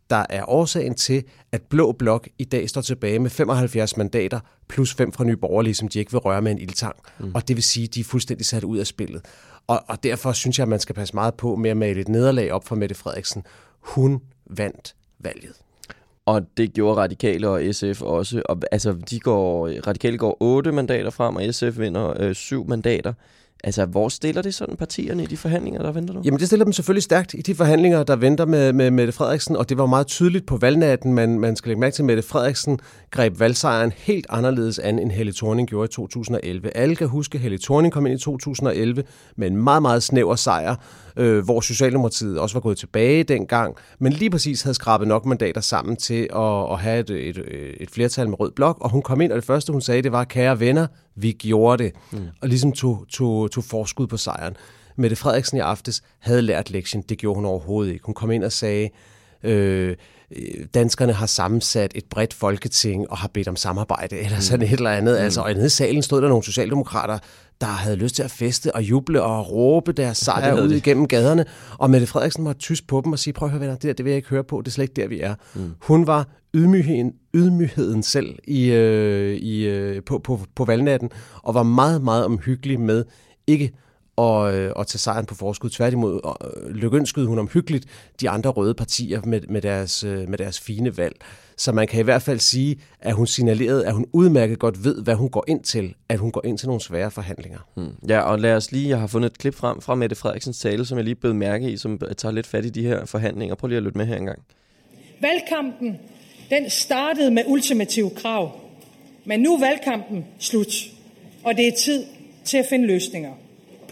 der 0.10 0.26
er 0.30 0.50
årsagen 0.50 0.96
til, 0.96 1.24
at 1.52 1.62
Blå 1.62 1.92
Blok 1.92 2.28
i 2.38 2.44
dag 2.44 2.70
står 2.70 2.82
tilbage 2.82 3.20
med 3.20 3.30
75 3.30 3.98
mandater, 3.98 4.40
plus 4.68 4.94
fem 4.94 5.12
fra 5.12 5.24
Nye 5.24 5.38
Borgerlige, 5.38 5.74
som 5.74 5.88
de 5.88 6.00
ikke 6.00 6.12
vil 6.12 6.20
røre 6.20 6.42
med 6.42 6.52
en 6.52 6.58
ildtang. 6.58 6.96
Mm. 7.20 7.32
Og 7.36 7.48
det 7.48 7.56
vil 7.56 7.64
sige, 7.64 7.84
at 7.84 7.96
de 7.96 8.00
er 8.00 8.04
fuldstændig 8.04 8.46
sat 8.46 8.64
ud 8.64 8.78
af 8.78 8.88
spillet. 8.88 9.22
Og, 9.68 9.84
og 9.88 10.04
derfor 10.04 10.32
synes 10.32 10.60
jeg, 10.60 10.64
at 10.64 10.70
man 10.70 10.80
skal 10.80 10.96
passe 10.96 11.14
meget 11.16 11.34
på 11.34 11.56
med 11.56 11.70
at 11.70 11.78
male 11.78 12.02
et 12.02 12.08
nederlag 12.08 12.52
op 12.52 12.68
for 12.68 12.76
Mette 12.76 12.96
Frederiksen. 12.96 13.44
Hun 13.80 14.22
vandt 14.46 14.96
valget. 15.20 15.54
Og 16.26 16.42
det 16.58 16.74
gjorde 16.74 17.02
Radikale 17.02 17.50
og 17.50 17.62
SF 17.72 18.02
også. 18.02 18.42
Og, 18.46 18.58
altså, 18.72 18.94
de 19.10 19.20
går, 19.20 19.68
Radikale 19.88 20.18
går 20.18 20.38
8 20.40 20.72
mandater 20.72 21.10
frem, 21.10 21.36
og 21.36 21.54
SF 21.54 21.80
vinder 21.80 22.22
øh, 22.22 22.36
7 22.36 22.68
mandater. 22.68 23.14
Altså, 23.65 23.86
hvor 23.86 24.10
stiller 24.10 24.42
det 24.42 24.56
sådan 24.56 24.75
partierne 24.75 25.24
i 25.24 25.25
de 25.25 25.38
forhandlinger, 25.38 25.81
der 25.81 25.92
venter 25.92 26.13
nu? 26.13 26.21
Jamen, 26.25 26.39
det 26.39 26.48
stiller 26.48 26.63
dem 26.63 26.74
selvfølgelig 26.74 27.04
stærkt 27.04 27.33
i 27.33 27.42
de 27.42 27.56
forhandlinger, 27.56 28.04
der 28.04 28.15
venter 28.15 28.45
med, 28.45 28.74
med 28.74 28.92
Mette 28.92 29.13
Frederiksen, 29.13 29.56
og 29.56 29.69
det 29.69 29.77
var 29.77 29.86
meget 29.86 30.07
tydeligt 30.07 30.45
på 30.45 30.57
valgnatten. 30.57 31.13
Man, 31.13 31.39
man 31.39 31.56
skal 31.56 31.69
lægge 31.69 31.80
mærke 31.80 31.94
til, 31.94 32.01
at 32.01 32.06
Mette 32.06 32.24
Frederiksen 32.24 32.80
greb 33.12 33.39
valgsejren 33.39 33.92
helt 33.98 34.25
anderledes 34.30 34.80
an, 34.80 35.00
end 35.00 35.12
Helle 35.12 35.33
Thorning 35.33 35.68
gjorde 35.68 35.86
i 35.86 35.94
2011. 35.94 36.77
Alle 36.77 36.95
kan 36.95 37.07
huske, 37.07 37.36
at 37.36 37.42
Helle 37.42 37.57
Thorning 37.57 37.94
kom 37.94 38.06
ind 38.06 38.19
i 38.19 38.24
2011 38.24 39.04
med 39.36 39.48
en 39.48 39.57
meget, 39.57 39.81
meget 39.81 40.04
snæver 40.04 40.36
sejr, 40.36 40.75
øh, 41.18 41.44
hvor 41.44 41.62
Socialdemokratiet 41.62 42.39
også 42.39 42.56
var 42.56 42.62
gået 42.62 42.77
tilbage 42.77 43.24
dengang, 43.24 43.75
men 44.00 44.13
lige 44.13 44.30
præcis 44.30 44.62
havde 44.62 44.75
skrabet 44.75 45.07
nok 45.07 45.25
mandater 45.25 45.62
sammen 45.62 45.95
til 45.95 46.27
at, 46.36 46.71
at 46.71 46.80
have 46.80 47.00
et, 47.00 47.10
et, 47.10 47.44
et 47.80 47.89
flertal 47.89 48.30
med 48.30 48.39
rød 48.39 48.51
blok, 48.51 48.77
og 48.81 48.89
hun 48.89 49.01
kom 49.01 49.21
ind, 49.21 49.31
og 49.31 49.36
det 49.36 49.45
første, 49.45 49.71
hun 49.71 49.81
sagde, 49.81 50.01
det 50.01 50.12
var, 50.12 50.24
kære 50.24 50.60
venner, 50.60 50.88
vi 51.15 51.31
gjorde 51.31 51.83
det, 51.83 51.94
mm. 52.12 52.19
og 52.42 52.48
ligesom 52.48 52.71
tog, 52.71 53.06
tog, 53.10 53.51
tog 53.51 53.63
forskud 53.63 54.08
på 54.08 54.17
sejren. 54.17 54.58
Mette 54.96 55.15
Frederiksen 55.15 55.58
i 55.58 55.62
aftes 55.62 56.03
havde 56.20 56.41
lært 56.41 56.72
lektien, 56.72 57.01
det 57.01 57.17
gjorde 57.17 57.36
hun 57.36 57.46
overhovedet 57.46 57.93
ikke. 57.93 58.05
Hun 58.05 58.15
kom 58.15 58.32
ind 58.32 58.43
og 58.43 58.51
sagde, 58.51 58.89
øh, 59.43 59.96
danskerne 60.74 61.13
har 61.13 61.25
sammensat 61.25 61.91
et 61.96 62.05
bredt 62.10 62.34
folketing 62.34 63.12
og 63.12 63.17
har 63.17 63.27
bedt 63.27 63.48
om 63.48 63.55
samarbejde, 63.55 64.20
eller 64.20 64.39
sådan 64.39 64.65
et 64.65 64.72
eller 64.72 64.89
andet. 64.89 65.17
Mm. 65.17 65.24
Altså, 65.24 65.41
og 65.41 65.53
nede 65.53 65.65
i 65.65 65.70
salen 65.70 66.03
stod 66.03 66.22
der 66.22 66.27
nogle 66.27 66.43
socialdemokrater, 66.43 67.20
der 67.63 67.70
havde 67.70 67.96
lyst 67.96 68.15
til 68.15 68.24
at 68.24 68.32
feste 68.32 68.75
og 68.75 68.84
juble 68.84 69.22
og 69.22 69.51
råbe 69.51 69.91
deres 69.91 70.17
sejr 70.17 70.62
ud 70.62 70.72
igennem 70.72 71.08
gaderne. 71.08 71.46
Og 71.77 71.89
Mette 71.89 72.08
Frederiksen 72.08 72.46
var 72.46 72.53
tysk 72.53 72.88
på 72.88 73.01
dem 73.05 73.12
og 73.12 73.20
sige, 73.20 73.34
prøv 73.34 73.46
at 73.46 73.51
høre 73.51 73.62
venner, 73.62 73.74
det, 73.74 73.84
der, 73.84 73.93
det 73.93 74.05
vil 74.05 74.12
jeg 74.12 74.17
ikke 74.17 74.29
høre 74.29 74.43
på, 74.43 74.62
det 74.62 74.67
er 74.67 74.72
slet 74.72 74.84
ikke 74.84 75.01
der, 75.01 75.08
vi 75.08 75.20
er. 75.20 75.36
Mm. 75.55 75.72
Hun 75.82 76.08
var 76.08 76.27
ydmygheden, 76.53 77.13
ydmygheden 77.34 78.03
selv 78.03 78.36
i, 78.48 78.72
øh, 78.72 79.36
i, 79.36 79.67
øh, 79.67 80.03
på, 80.03 80.20
på, 80.20 80.39
på 80.55 80.65
valgnatten, 80.65 81.10
og 81.43 81.53
var 81.53 81.63
meget, 81.63 82.03
meget 82.03 82.25
omhyggelig 82.25 82.79
med 82.79 83.05
ikke 83.48 83.72
og, 84.15 84.55
øh, 84.55 84.72
og 84.75 84.88
tage 84.88 85.00
sejren 85.00 85.25
på 85.25 85.36
forskud. 85.36 85.70
Tværtimod 85.70 86.36
øh, 86.43 86.75
lykønskede 86.75 87.27
hun 87.27 87.39
omhyggeligt 87.39 87.86
de 88.22 88.29
andre 88.29 88.50
røde 88.50 88.74
partier 88.74 89.22
med, 89.24 89.41
med, 89.50 89.62
deres, 89.62 90.03
øh, 90.03 90.29
med 90.29 90.38
deres 90.38 90.60
fine 90.60 90.98
valg. 90.98 91.15
Så 91.58 91.72
man 91.72 91.88
kan 91.88 92.00
i 92.00 92.03
hvert 92.03 92.22
fald 92.22 92.39
sige, 92.39 92.79
at 93.00 93.13
hun 93.13 93.27
signalerede, 93.27 93.86
at 93.86 93.93
hun 93.93 94.05
udmærket 94.13 94.60
godt 94.60 94.84
ved, 94.84 95.03
hvad 95.03 95.15
hun 95.15 95.29
går 95.29 95.43
ind 95.48 95.63
til, 95.63 95.96
at 96.10 96.20
hun 96.20 96.32
går 96.32 96.46
ind 96.46 96.58
til 96.58 96.67
nogle 96.67 96.82
svære 96.82 97.12
forhandlinger. 97.12 97.60
Hmm. 97.75 97.91
Ja, 98.10 98.20
og 98.20 98.39
lad 98.39 98.55
os 98.55 98.72
lige, 98.72 98.89
jeg 98.89 99.00
har 99.00 99.08
fundet 99.08 99.29
et 99.29 99.38
klip 99.38 99.55
frem 99.55 99.82
fra 99.82 99.96
Mette 99.96 100.15
Frederiksens 100.15 100.60
tale, 100.60 100.86
som 100.86 100.98
jeg 100.98 101.05
lige 101.05 101.15
blev 101.15 101.36
mærke 101.36 101.72
i, 101.72 101.77
som 101.77 102.00
tager 102.17 102.32
lidt 102.32 102.48
fat 102.48 102.65
i 102.65 102.70
de 102.70 102.84
her 102.84 103.05
forhandlinger. 103.05 103.55
Prøv 103.55 103.67
lige 103.67 103.77
at 103.77 103.84
lytte 103.84 103.98
med 103.98 104.05
her 104.05 104.15
engang. 104.15 104.39
Valgkampen, 105.22 106.00
den 106.50 106.70
startede 106.70 107.32
med 107.32 107.43
ultimative 107.48 108.10
krav, 108.10 108.51
men 109.25 109.39
nu 109.39 109.55
er 109.55 109.60
valgkampen 109.60 110.25
slut, 110.39 110.74
og 111.43 111.58
det 111.58 111.67
er 111.67 111.72
tid 111.72 112.03
til 112.46 112.58
at 112.58 112.65
finde 112.70 112.88
løsninger 112.88 113.32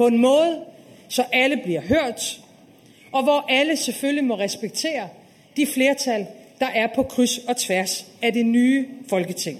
på 0.01 0.07
en 0.07 0.17
måde, 0.17 0.59
så 1.09 1.23
alle 1.33 1.59
bliver 1.63 1.81
hørt, 1.81 2.41
og 3.11 3.23
hvor 3.23 3.45
alle 3.49 3.77
selvfølgelig 3.77 4.23
må 4.23 4.35
respektere 4.37 5.07
de 5.57 5.67
flertal, 5.73 6.25
der 6.59 6.65
er 6.65 6.87
på 6.95 7.03
kryds 7.03 7.37
og 7.37 7.57
tværs 7.57 8.05
af 8.21 8.33
det 8.33 8.45
nye 8.45 8.87
Folketing. 9.09 9.59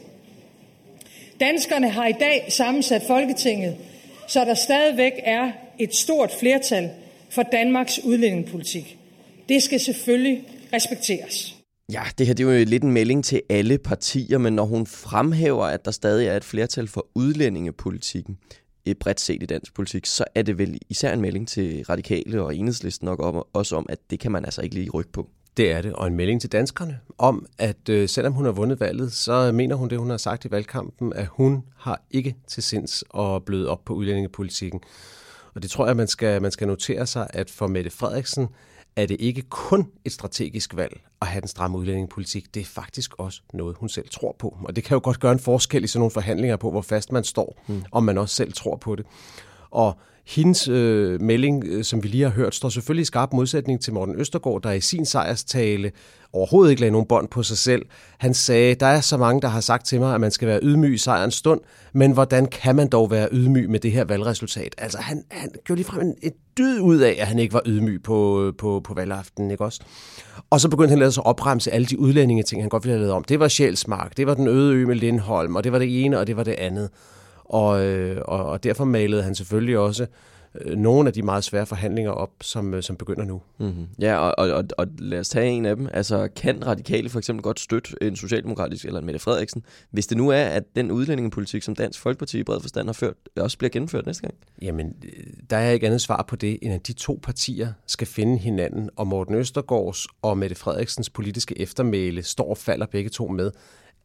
Danskerne 1.40 1.90
har 1.90 2.08
i 2.08 2.14
dag 2.20 2.46
sammensat 2.50 3.04
Folketinget, 3.08 3.76
så 4.28 4.46
der 4.46 4.54
stadigvæk 4.54 5.12
er 5.24 5.52
et 5.80 5.96
stort 5.96 6.32
flertal 6.40 6.90
for 7.30 7.44
Danmarks 7.44 8.00
udlændingepolitik. 8.04 8.98
Det 9.50 9.64
skal 9.64 9.80
selvfølgelig 9.80 10.44
respekteres. 10.74 11.56
Ja, 11.94 12.04
det 12.18 12.28
her 12.28 12.34
det 12.34 12.48
er 12.48 12.60
jo 12.60 12.66
lidt 12.66 12.84
en 12.84 12.92
melding 12.92 13.26
til 13.26 13.42
alle 13.50 13.78
partier, 13.78 14.38
men 14.38 14.54
når 14.54 14.66
hun 14.66 14.88
fremhæver, 14.88 15.66
at 15.66 15.86
der 15.86 15.92
stadig 15.92 16.28
er 16.28 16.38
et 16.38 16.44
flertal 16.44 16.88
for 16.88 17.08
udlændingepolitikken, 17.16 18.38
bredt 19.00 19.20
set 19.20 19.44
i 19.44 19.46
dansk 19.46 19.74
politik, 19.74 20.06
så 20.06 20.26
er 20.36 20.42
det 20.42 20.58
vel 20.58 20.80
især 20.90 21.14
en 21.14 21.22
melding 21.22 21.48
til 21.48 21.84
radikale 21.90 22.42
og 22.42 22.56
enhedslisten 22.56 23.06
nok 23.06 23.20
om, 23.20 23.44
også 23.54 23.76
om, 23.76 23.86
at 23.90 24.00
det 24.10 24.20
kan 24.20 24.32
man 24.32 24.46
altså 24.46 24.62
ikke 24.62 24.76
lige 24.76 24.90
rykke 24.90 25.12
på. 25.12 25.30
Det 25.58 25.72
er 25.72 25.82
det, 25.82 25.94
og 25.94 26.08
en 26.08 26.16
melding 26.16 26.42
til 26.42 26.52
danskerne 26.52 27.00
om, 27.18 27.46
at 27.58 27.90
øh, 27.90 28.10
selvom 28.10 28.34
hun 28.34 28.46
har 28.46 28.52
vundet 28.52 28.80
valget, 28.80 29.14
så 29.14 29.52
mener 29.52 29.76
hun 29.76 29.90
det, 29.90 30.00
hun 30.00 30.10
har 30.10 30.18
sagt 30.18 30.46
i 30.46 30.52
valgkampen, 30.52 31.14
at 31.14 31.28
hun 31.28 31.64
har 31.78 32.02
ikke 32.12 32.36
til 32.48 32.64
sinds 32.64 33.04
at 33.18 33.46
bløde 33.46 33.70
op 33.70 33.86
på 33.86 33.94
udlændingepolitikken. 33.94 34.82
Og 35.54 35.62
det 35.62 35.70
tror 35.72 35.88
jeg, 35.88 35.96
man 35.96 36.08
skal, 36.08 36.42
man 36.42 36.52
skal 36.52 36.68
notere 36.68 37.08
sig, 37.08 37.28
at 37.30 37.50
for 37.50 37.68
Mette 37.68 37.90
Frederiksen 37.90 38.48
er 38.96 39.06
det 39.06 39.18
ikke 39.20 39.42
kun 39.42 39.92
et 40.06 40.12
strategisk 40.12 40.76
valg 40.76 41.02
at 41.22 41.28
have 41.28 41.42
den 41.42 41.48
stramme 41.48 41.78
udlændingepolitik. 41.78 42.54
Det 42.54 42.62
er 42.62 42.66
faktisk 42.66 43.14
også 43.18 43.42
noget, 43.54 43.76
hun 43.80 43.90
selv 43.90 44.10
tror 44.10 44.36
på. 44.40 44.58
Og 44.64 44.76
det 44.76 44.84
kan 44.84 44.96
jo 44.96 45.02
godt 45.04 45.20
gøre 45.20 45.32
en 45.32 45.40
forskel 45.40 45.84
i 45.84 45.88
sådan 45.88 46.00
nogle 46.00 46.12
forhandlinger 46.12 46.56
på, 46.56 46.72
hvor 46.72 46.82
fast 46.82 47.12
man 47.12 47.24
står, 47.24 47.62
mm. 47.68 47.84
om 47.92 48.04
man 48.04 48.18
også 48.18 48.36
selv 48.36 48.54
tror 48.54 48.76
på 48.76 48.96
det. 48.96 49.06
Og 49.72 49.98
hendes 50.26 50.68
øh, 50.68 51.22
melding, 51.22 51.64
øh, 51.66 51.84
som 51.84 52.04
vi 52.04 52.08
lige 52.08 52.24
har 52.24 52.32
hørt, 52.32 52.56
står 52.56 52.70
selvfølgelig 52.70 53.02
i 53.02 53.06
skarp 53.06 53.34
modsætning 53.34 53.82
til 53.82 53.94
Morten 53.94 54.16
Østergaard, 54.16 54.62
der 54.62 54.72
i 54.72 54.82
sin 54.82 55.06
sejrstale 55.06 55.92
overhovedet 56.34 56.72
ikke 56.72 56.82
lagde 56.82 56.92
nogen 56.92 57.08
bånd 57.08 57.28
på 57.28 57.44
sig 57.44 57.58
selv. 57.58 57.86
Han 58.18 58.34
sagde, 58.34 58.76
der 58.76 58.86
er 58.86 59.02
så 59.02 59.18
mange, 59.18 59.42
der 59.42 59.48
har 59.48 59.62
sagt 59.62 59.86
til 59.86 60.00
mig, 60.00 60.16
at 60.16 60.22
man 60.22 60.32
skal 60.32 60.48
være 60.48 60.60
ydmyg 60.64 60.94
i 60.94 60.98
sejrens 60.98 61.36
stund, 61.36 61.62
men 61.94 62.12
hvordan 62.12 62.46
kan 62.46 62.76
man 62.76 62.88
dog 62.88 63.12
være 63.12 63.28
ydmyg 63.32 63.70
med 63.70 63.80
det 63.80 63.92
her 63.92 64.04
valgresultat? 64.04 64.76
Altså, 64.78 64.98
han, 64.98 65.24
han 65.32 65.52
gjorde 65.66 65.78
ligefrem 65.78 66.02
en, 66.02 66.16
et 66.22 66.34
dyd 66.58 66.80
ud 66.80 66.98
af, 66.98 67.18
at 67.20 67.28
han 67.28 67.40
ikke 67.40 67.54
var 67.54 67.62
ydmyg 67.66 68.04
på, 68.04 68.46
øh, 68.46 68.54
på, 68.58 68.82
på 68.84 68.94
valgaften, 68.94 69.52
ikke 69.52 69.64
også? 69.64 69.82
Og 70.50 70.62
så 70.62 70.70
begyndte 70.70 70.90
han 70.90 71.02
at 71.02 71.18
opremse 71.18 71.72
alle 71.72 71.88
de 71.88 72.00
udlændinge 72.00 72.44
ting, 72.44 72.62
han 72.62 72.70
godt 72.70 72.84
ville 72.84 72.94
have 72.94 73.02
lavet 73.02 73.14
om. 73.14 73.24
Det 73.24 73.40
var 73.40 73.48
Sjælsmark, 73.48 74.18
det 74.18 74.28
var 74.28 74.34
den 74.34 74.48
øde 74.48 74.76
ø 74.76 74.86
med 74.86 74.96
Lindholm, 74.96 75.56
og 75.56 75.64
det 75.64 75.72
var 75.72 75.80
det 75.80 76.06
ene, 76.06 76.20
og 76.20 76.28
det 76.28 76.38
var 76.38 76.44
det 76.44 76.54
andet. 76.54 76.90
Og, 77.52 77.86
øh, 77.86 78.22
og, 78.26 78.46
og 78.46 78.64
derfor 78.64 78.86
malede 78.86 79.24
han 79.24 79.36
selvfølgelig 79.36 79.78
også 79.78 80.06
øh, 80.62 80.78
nogle 80.78 81.08
af 81.08 81.14
de 81.14 81.22
meget 81.22 81.44
svære 81.44 81.66
forhandlinger 81.66 82.12
op, 82.12 82.32
som, 82.42 82.74
øh, 82.74 82.84
som 82.84 82.96
begynder 82.96 83.24
nu. 83.26 83.42
Mm-hmm. 83.60 83.88
Ja, 84.00 84.18
og, 84.18 84.50
og, 84.50 84.64
og 84.78 84.88
lad 84.98 85.20
os 85.20 85.30
tage 85.30 85.50
en 85.50 85.66
af 85.66 85.76
dem. 85.76 85.90
Altså, 85.94 86.28
kan 86.36 86.68
radikale 86.68 87.10
for 87.10 87.20
eksempel 87.20 87.44
godt 87.44 87.60
støtte 87.60 87.92
en 88.02 88.16
socialdemokratisk 88.16 88.86
eller 88.86 89.00
en 89.00 89.06
Mette 89.06 89.20
Frederiksen, 89.20 89.64
hvis 89.90 90.08
det 90.08 90.18
nu 90.18 90.30
er, 90.30 90.44
at 90.44 90.64
den 90.76 90.92
udlændingepolitik, 90.92 91.64
som 91.64 91.76
Dansk 91.76 92.00
Folkeparti 92.00 92.40
i 92.40 92.44
bred 92.44 92.62
forstand 92.62 92.88
har 92.88 92.94
ført, 92.94 93.16
også 93.38 93.58
bliver 93.58 93.70
gennemført 93.70 94.06
næste 94.06 94.22
gang? 94.22 94.34
Jamen, 94.62 94.94
der 95.50 95.58
er 95.58 95.72
ikke 95.72 95.86
andet 95.86 96.02
svar 96.02 96.26
på 96.28 96.36
det, 96.36 96.60
end 96.62 96.74
at 96.74 96.88
de 96.88 96.94
to 96.94 97.20
partier 97.24 97.74
skal 97.88 98.08
finde 98.08 98.38
hinanden, 98.38 98.90
og 98.96 99.08
Morten 99.08 99.36
Østergaards 99.36 100.08
og 100.22 100.38
Mette 100.38 100.56
Frederiksens 100.56 101.10
politiske 101.10 101.62
eftermæle 101.62 102.24
står 102.24 102.50
og 102.50 102.58
falder 102.58 102.86
begge 102.86 103.10
to 103.10 103.28
med, 103.28 103.52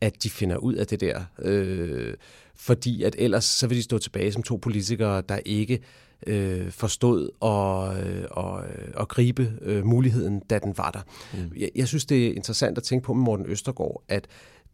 at 0.01 0.23
de 0.23 0.31
finder 0.31 0.57
ud 0.57 0.75
af 0.75 0.87
det 0.87 1.01
der. 1.01 1.21
Øh, 1.43 2.15
fordi 2.55 3.03
at 3.03 3.17
ellers 3.19 3.45
så 3.45 3.67
vil 3.67 3.79
de 3.79 3.83
stå 3.83 3.99
tilbage 3.99 4.33
som 4.33 4.43
to 4.43 4.57
politikere, 4.57 5.23
der 5.29 5.39
ikke 5.45 5.81
øh, 6.27 6.71
forstod 6.71 7.29
at, 7.43 8.07
øh, 8.07 8.25
og, 8.31 8.65
øh, 8.65 8.89
at 9.01 9.09
gribe 9.09 9.53
øh, 9.63 9.85
muligheden, 9.85 10.43
da 10.51 10.59
den 10.59 10.75
var 10.77 10.91
der. 10.91 11.01
Mm. 11.35 11.53
Jeg, 11.57 11.71
jeg 11.75 11.89
synes, 11.89 12.05
det 12.05 12.27
er 12.27 12.33
interessant 12.33 12.79
at 12.79 12.85
tænke 12.85 13.05
på 13.05 13.15
med 13.15 13.25
Morten 13.25 13.47
Østergaard, 13.47 14.03
at 14.09 14.27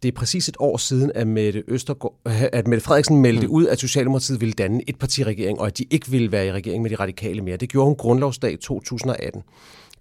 det 0.02 0.08
er 0.08 0.12
præcis 0.12 0.48
et 0.48 0.56
år 0.58 0.76
siden, 0.76 1.12
at 1.14 1.26
Mette, 1.26 1.64
Østergaard, 1.68 2.14
at 2.58 2.66
Mette 2.66 2.84
Frederiksen 2.84 3.20
meldte 3.20 3.46
mm. 3.46 3.52
ud, 3.52 3.66
at 3.66 3.80
Socialdemokratiet 3.80 4.40
ville 4.40 4.52
danne 4.52 4.82
et 4.88 4.98
partiregering, 4.98 5.60
og 5.60 5.66
at 5.66 5.78
de 5.78 5.84
ikke 5.90 6.10
ville 6.10 6.32
være 6.32 6.46
i 6.46 6.52
regering 6.52 6.82
med 6.82 6.90
de 6.90 6.96
radikale 6.96 7.40
mere. 7.40 7.56
Det 7.56 7.68
gjorde 7.68 7.86
hun 7.86 7.96
grundlovsdag 7.96 8.58
2018. 8.60 9.42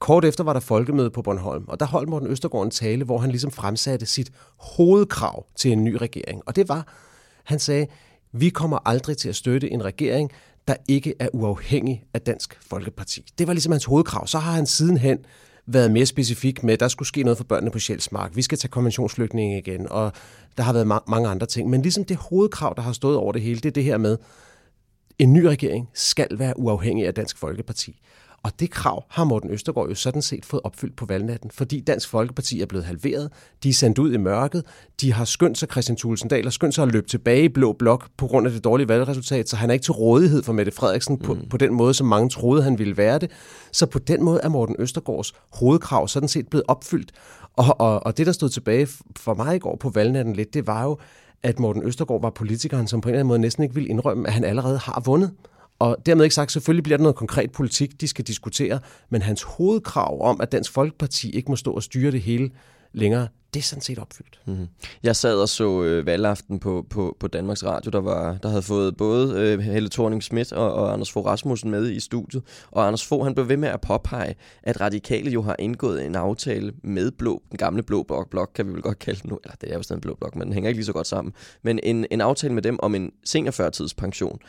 Kort 0.01 0.25
efter 0.25 0.43
var 0.43 0.53
der 0.53 0.60
folkemøde 0.60 1.10
på 1.10 1.22
Bornholm, 1.22 1.65
og 1.67 1.79
der 1.79 1.86
holdt 1.86 2.10
Morten 2.10 2.27
Østergaard 2.27 2.65
en 2.65 2.72
tale, 2.72 3.05
hvor 3.05 3.17
han 3.17 3.29
ligesom 3.29 3.51
fremsatte 3.51 4.05
sit 4.05 4.31
hovedkrav 4.58 5.46
til 5.55 5.72
en 5.72 5.84
ny 5.84 5.93
regering. 5.93 6.41
Og 6.46 6.55
det 6.55 6.70
var, 6.70 6.88
han 7.43 7.60
sagde, 7.60 7.88
vi 8.31 8.50
kommer 8.50 8.79
aldrig 8.86 9.17
til 9.17 9.29
at 9.29 9.36
støtte 9.36 9.72
en 9.72 9.86
regering, 9.86 10.31
der 10.67 10.75
ikke 10.88 11.13
er 11.20 11.27
uafhængig 11.34 12.03
af 12.13 12.22
Dansk 12.22 12.60
Folkeparti. 12.70 13.25
Det 13.38 13.48
var 13.48 13.53
ligesom 13.53 13.72
hans 13.72 13.86
hovedkrav. 13.86 14.27
Så 14.27 14.39
har 14.39 14.51
han 14.51 14.65
sidenhen 14.65 15.17
været 15.65 15.91
mere 15.91 16.05
specifik 16.05 16.63
med, 16.63 16.74
at 16.74 16.79
der 16.79 16.88
skulle 16.88 17.08
ske 17.08 17.24
noget 17.24 17.38
for 17.38 17.43
børnene 17.43 17.72
på 17.72 17.79
Sjælsmark. 17.79 18.36
Vi 18.36 18.41
skal 18.41 18.58
tage 18.58 18.70
konventionsflygtninge 18.70 19.58
igen, 19.58 19.88
og 19.89 20.12
der 20.58 20.63
har 20.63 20.74
været 20.74 20.91
ma- 20.91 21.03
mange 21.08 21.29
andre 21.29 21.48
ting. 21.48 21.70
Men 21.70 21.81
ligesom 21.81 22.05
det 22.05 22.17
hovedkrav, 22.17 22.74
der 22.75 22.81
har 22.81 22.93
stået 22.93 23.17
over 23.17 23.31
det 23.31 23.41
hele, 23.41 23.60
det 23.60 23.65
er 23.65 23.74
det 23.74 23.84
her 23.84 23.98
med, 23.98 24.17
en 25.20 25.34
ny 25.34 25.43
regering 25.43 25.89
skal 25.93 26.27
være 26.31 26.60
uafhængig 26.60 27.08
af 27.08 27.13
Dansk 27.13 27.38
Folkeparti. 27.38 28.01
Og 28.43 28.60
det 28.60 28.71
krav 28.71 29.05
har 29.10 29.24
Morten 29.24 29.50
Østergaard 29.50 29.89
jo 29.89 29.95
sådan 29.95 30.21
set 30.21 30.45
fået 30.45 30.62
opfyldt 30.63 30.95
på 30.95 31.05
valgnatten, 31.05 31.51
fordi 31.51 31.79
Dansk 31.79 32.10
Folkeparti 32.10 32.62
er 32.62 32.65
blevet 32.65 32.86
halveret, 32.86 33.31
de 33.63 33.69
er 33.69 33.74
sendt 33.74 34.00
ud 34.00 34.13
i 34.13 34.17
mørket, 34.17 34.63
de 35.01 35.13
har 35.13 35.25
skyndt 35.25 35.57
sig 35.57 35.69
Christian 35.71 35.95
Tulsendal 35.95 36.45
og 36.45 36.53
skyndt 36.53 36.75
sig 36.75 36.83
at 36.83 36.91
løbe 36.91 37.07
tilbage 37.07 37.43
i 37.43 37.50
blå 37.50 37.74
blok 37.74 38.10
på 38.17 38.27
grund 38.27 38.48
af 38.48 38.53
det 38.53 38.63
dårlige 38.63 38.88
valgresultat, 38.88 39.50
så 39.50 39.55
han 39.55 39.69
er 39.69 39.74
ikke 39.74 39.83
til 39.83 39.91
rådighed 39.91 40.43
for 40.43 40.53
Mette 40.53 40.71
Frederiksen 40.71 41.17
på, 41.17 41.33
mm. 41.33 41.50
på 41.50 41.57
den 41.57 41.74
måde, 41.74 41.93
som 41.93 42.07
mange 42.07 42.29
troede, 42.29 42.63
han 42.63 42.79
ville 42.79 42.98
være 42.98 43.19
det. 43.19 43.31
Så 43.71 43.86
på 43.86 44.00
den 44.00 44.24
måde 44.24 44.39
er 44.43 44.50
Morten 44.50 44.75
Østergaards 44.79 45.33
hovedkrav 45.53 46.07
sådan 46.07 46.29
set 46.29 46.48
blevet 46.48 46.63
opfyldt. 46.67 47.12
Og, 47.53 47.79
og, 47.79 48.05
og 48.05 48.17
det, 48.17 48.25
der 48.25 48.31
stod 48.31 48.50
tilbage 48.50 48.88
for 49.15 49.33
mig 49.33 49.55
i 49.55 49.60
går 49.60 49.75
på 49.75 49.89
valgnatten 49.89 50.36
lidt, 50.36 50.53
det 50.53 50.67
var 50.67 50.83
jo, 50.83 50.98
at 51.43 51.60
Morten 51.60 51.83
Østergaard 51.83 52.21
var 52.21 52.29
politikeren, 52.29 52.88
som 52.88 53.01
på 53.01 53.10
en 53.10 53.13
eller 53.13 53.19
anden 53.19 53.27
måde 53.27 53.39
næsten 53.39 53.63
ikke 53.63 53.75
ville 53.75 53.89
indrømme, 53.89 54.27
at 54.27 54.33
han 54.33 54.43
allerede 54.43 54.77
har 54.77 55.01
vundet. 55.05 55.31
Og 55.81 55.97
dermed 56.05 56.23
ikke 56.23 56.35
sagt, 56.35 56.51
selvfølgelig 56.51 56.83
bliver 56.83 56.97
der 56.97 57.03
noget 57.03 57.15
konkret 57.15 57.51
politik, 57.51 58.01
de 58.01 58.07
skal 58.07 58.25
diskutere, 58.25 58.79
men 59.09 59.21
hans 59.21 59.43
hovedkrav 59.43 60.21
om, 60.21 60.41
at 60.41 60.51
Dansk 60.51 60.71
Folkeparti 60.71 61.29
ikke 61.29 61.51
må 61.51 61.55
stå 61.55 61.71
og 61.71 61.83
styre 61.83 62.11
det 62.11 62.21
hele 62.21 62.50
længere, 62.93 63.27
det 63.53 63.59
er 63.59 63.63
sådan 63.63 63.81
set 63.81 64.00
opfyldt. 64.00 64.39
Mm-hmm. 64.45 64.67
Jeg 65.03 65.15
sad 65.15 65.35
og 65.35 65.50
så 65.50 65.83
øh, 65.83 66.05
valgaften 66.05 66.59
på, 66.59 66.85
på, 66.89 67.17
på 67.19 67.27
Danmarks 67.27 67.63
Radio, 67.63 67.89
der, 67.89 68.01
var, 68.01 68.38
der 68.43 68.50
havde 68.50 68.61
fået 68.61 68.97
både 68.97 69.39
øh, 69.39 69.59
Helle 69.59 69.89
thorning 69.89 70.23
Schmidt 70.23 70.53
og, 70.53 70.73
og 70.73 70.93
Anders 70.93 71.11
Fogh 71.11 71.25
Rasmussen 71.25 71.71
med 71.71 71.91
i 71.91 72.00
studiet. 72.00 72.43
Og 72.71 72.88
Anders 72.88 73.05
Fogh 73.05 73.23
han 73.25 73.35
blev 73.35 73.50
ved 73.50 73.57
med 73.57 73.69
at 73.69 73.81
påpege, 73.81 74.35
at 74.63 74.81
radikale 74.81 75.31
jo 75.31 75.41
har 75.41 75.55
indgået 75.59 76.05
en 76.05 76.15
aftale 76.15 76.73
med 76.83 77.11
blå, 77.11 77.41
den 77.50 77.57
gamle 77.57 77.83
blå 77.83 78.03
blok, 78.03 78.29
blok 78.29 78.51
kan 78.55 78.67
vi 78.67 78.73
vel 78.73 78.81
godt 78.81 79.00
kalde 79.00 79.19
den 79.21 79.29
nu. 79.29 79.39
Eller 79.43 79.55
det 79.61 79.71
er 79.71 79.75
jo 79.75 79.83
stadig 79.83 79.97
en 79.97 80.01
blå 80.01 80.15
blok, 80.15 80.35
men 80.35 80.47
den 80.47 80.53
hænger 80.53 80.69
ikke 80.69 80.77
lige 80.77 80.85
så 80.85 80.93
godt 80.93 81.07
sammen. 81.07 81.33
Men 81.63 81.79
en, 81.83 82.05
en 82.11 82.21
aftale 82.21 82.53
med 82.53 82.61
dem 82.61 82.79
om 82.81 82.95
en 82.95 83.11
seniorførtidspension. 83.23 84.39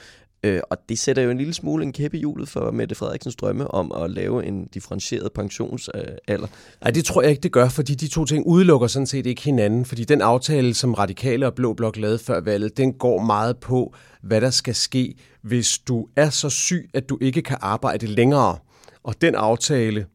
Øh, 0.45 0.61
og 0.71 0.79
det 0.89 0.99
sætter 0.99 1.23
jo 1.23 1.31
en 1.31 1.39
lille 1.39 1.55
smule 1.55 1.85
en 1.85 1.93
kæppe 1.93 2.17
i 2.17 2.21
hjulet 2.21 2.49
for 2.49 2.71
Mette 2.71 2.95
Frederiksens 2.95 3.37
drømme 3.37 3.71
om 3.71 3.93
at 3.93 4.11
lave 4.11 4.47
en 4.47 4.65
differentieret 4.65 5.33
pensionsalder. 5.33 6.47
Nej, 6.83 6.91
det 6.91 7.05
tror 7.05 7.23
jeg 7.23 7.31
ikke, 7.31 7.41
det 7.41 7.53
gør, 7.53 7.69
fordi 7.69 7.95
de 7.95 8.09
to 8.09 8.25
ting 8.25 8.47
udelukker 8.47 8.87
sådan 8.87 9.07
set 9.07 9.27
ikke 9.27 9.43
hinanden. 9.43 9.85
Fordi 9.85 10.05
den 10.05 10.21
aftale, 10.21 10.75
som 10.75 10.95
Radikale 10.95 11.47
og 11.47 11.55
Blå 11.55 11.73
Blok 11.73 11.97
lavede 11.97 12.19
før 12.19 12.41
valget, 12.41 12.77
den 12.77 12.93
går 12.93 13.23
meget 13.23 13.57
på, 13.57 13.95
hvad 14.23 14.41
der 14.41 14.51
skal 14.51 14.75
ske, 14.75 15.15
hvis 15.43 15.79
du 15.79 16.07
er 16.17 16.31
så 16.31 16.51
syg, 16.51 16.91
at 16.95 17.09
du 17.09 17.19
ikke 17.21 17.43
kan 17.43 17.57
arbejde 17.61 18.07
længere. 18.07 18.57
Og 19.03 19.15
den 19.21 19.35
aftale, 19.35 20.07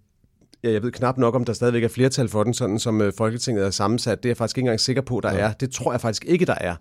ja, 0.63 0.71
jeg 0.71 0.83
ved 0.83 0.91
knap 0.91 1.17
nok, 1.17 1.35
om 1.35 1.45
der 1.45 1.53
stadigvæk 1.53 1.83
er 1.83 1.87
flertal 1.87 2.27
for 2.27 2.43
den, 2.43 2.53
sådan 2.53 2.79
som 2.79 3.01
øh, 3.01 3.13
Folketinget 3.17 3.65
er 3.65 3.69
sammensat. 3.69 4.23
Det 4.23 4.29
er 4.29 4.29
jeg 4.29 4.37
faktisk 4.37 4.57
ikke 4.57 4.65
engang 4.65 4.79
sikker 4.79 5.01
på, 5.01 5.19
der 5.23 5.33
ja. 5.33 5.39
er. 5.39 5.53
Det 5.53 5.71
tror 5.71 5.93
jeg 5.93 6.01
faktisk 6.01 6.25
ikke, 6.25 6.45
der 6.45 6.55
er. 6.61 6.75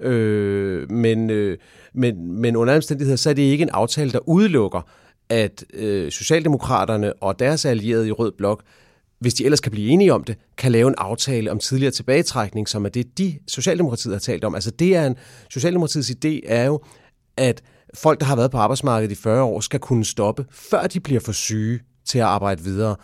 Øh, 0.00 0.90
men, 0.90 1.30
øh, 1.30 1.58
men, 1.94 2.32
men 2.32 2.56
under 2.56 2.76
omstændigheder, 2.76 3.16
så 3.16 3.30
er 3.30 3.34
det 3.34 3.42
ikke 3.42 3.62
en 3.62 3.70
aftale, 3.72 4.12
der 4.12 4.28
udelukker, 4.28 4.80
at 5.28 5.64
øh, 5.74 6.10
Socialdemokraterne 6.10 7.12
og 7.12 7.38
deres 7.38 7.64
allierede 7.64 8.08
i 8.08 8.12
Rød 8.12 8.32
Blok, 8.38 8.62
hvis 9.20 9.34
de 9.34 9.44
ellers 9.44 9.60
kan 9.60 9.72
blive 9.72 9.90
enige 9.90 10.14
om 10.14 10.24
det, 10.24 10.36
kan 10.58 10.72
lave 10.72 10.88
en 10.88 10.94
aftale 10.98 11.50
om 11.50 11.58
tidligere 11.58 11.92
tilbagetrækning, 11.92 12.68
som 12.68 12.84
er 12.84 12.88
det, 12.88 13.18
de 13.18 13.38
Socialdemokratiet 13.48 14.14
har 14.14 14.20
talt 14.20 14.44
om. 14.44 14.54
Altså 14.54 14.70
det 14.70 14.96
er 14.96 15.06
en, 15.06 15.16
Socialdemokratiets 15.50 16.10
idé 16.10 16.40
er 16.46 16.64
jo, 16.64 16.80
at 17.36 17.62
folk, 17.94 18.20
der 18.20 18.26
har 18.26 18.36
været 18.36 18.50
på 18.50 18.56
arbejdsmarkedet 18.56 19.12
i 19.12 19.14
40 19.22 19.42
år, 19.42 19.60
skal 19.60 19.80
kunne 19.80 20.04
stoppe, 20.04 20.46
før 20.50 20.86
de 20.86 21.00
bliver 21.00 21.20
for 21.20 21.32
syge 21.32 21.80
til 22.04 22.18
at 22.18 22.24
arbejde 22.24 22.62
videre. 22.62 22.96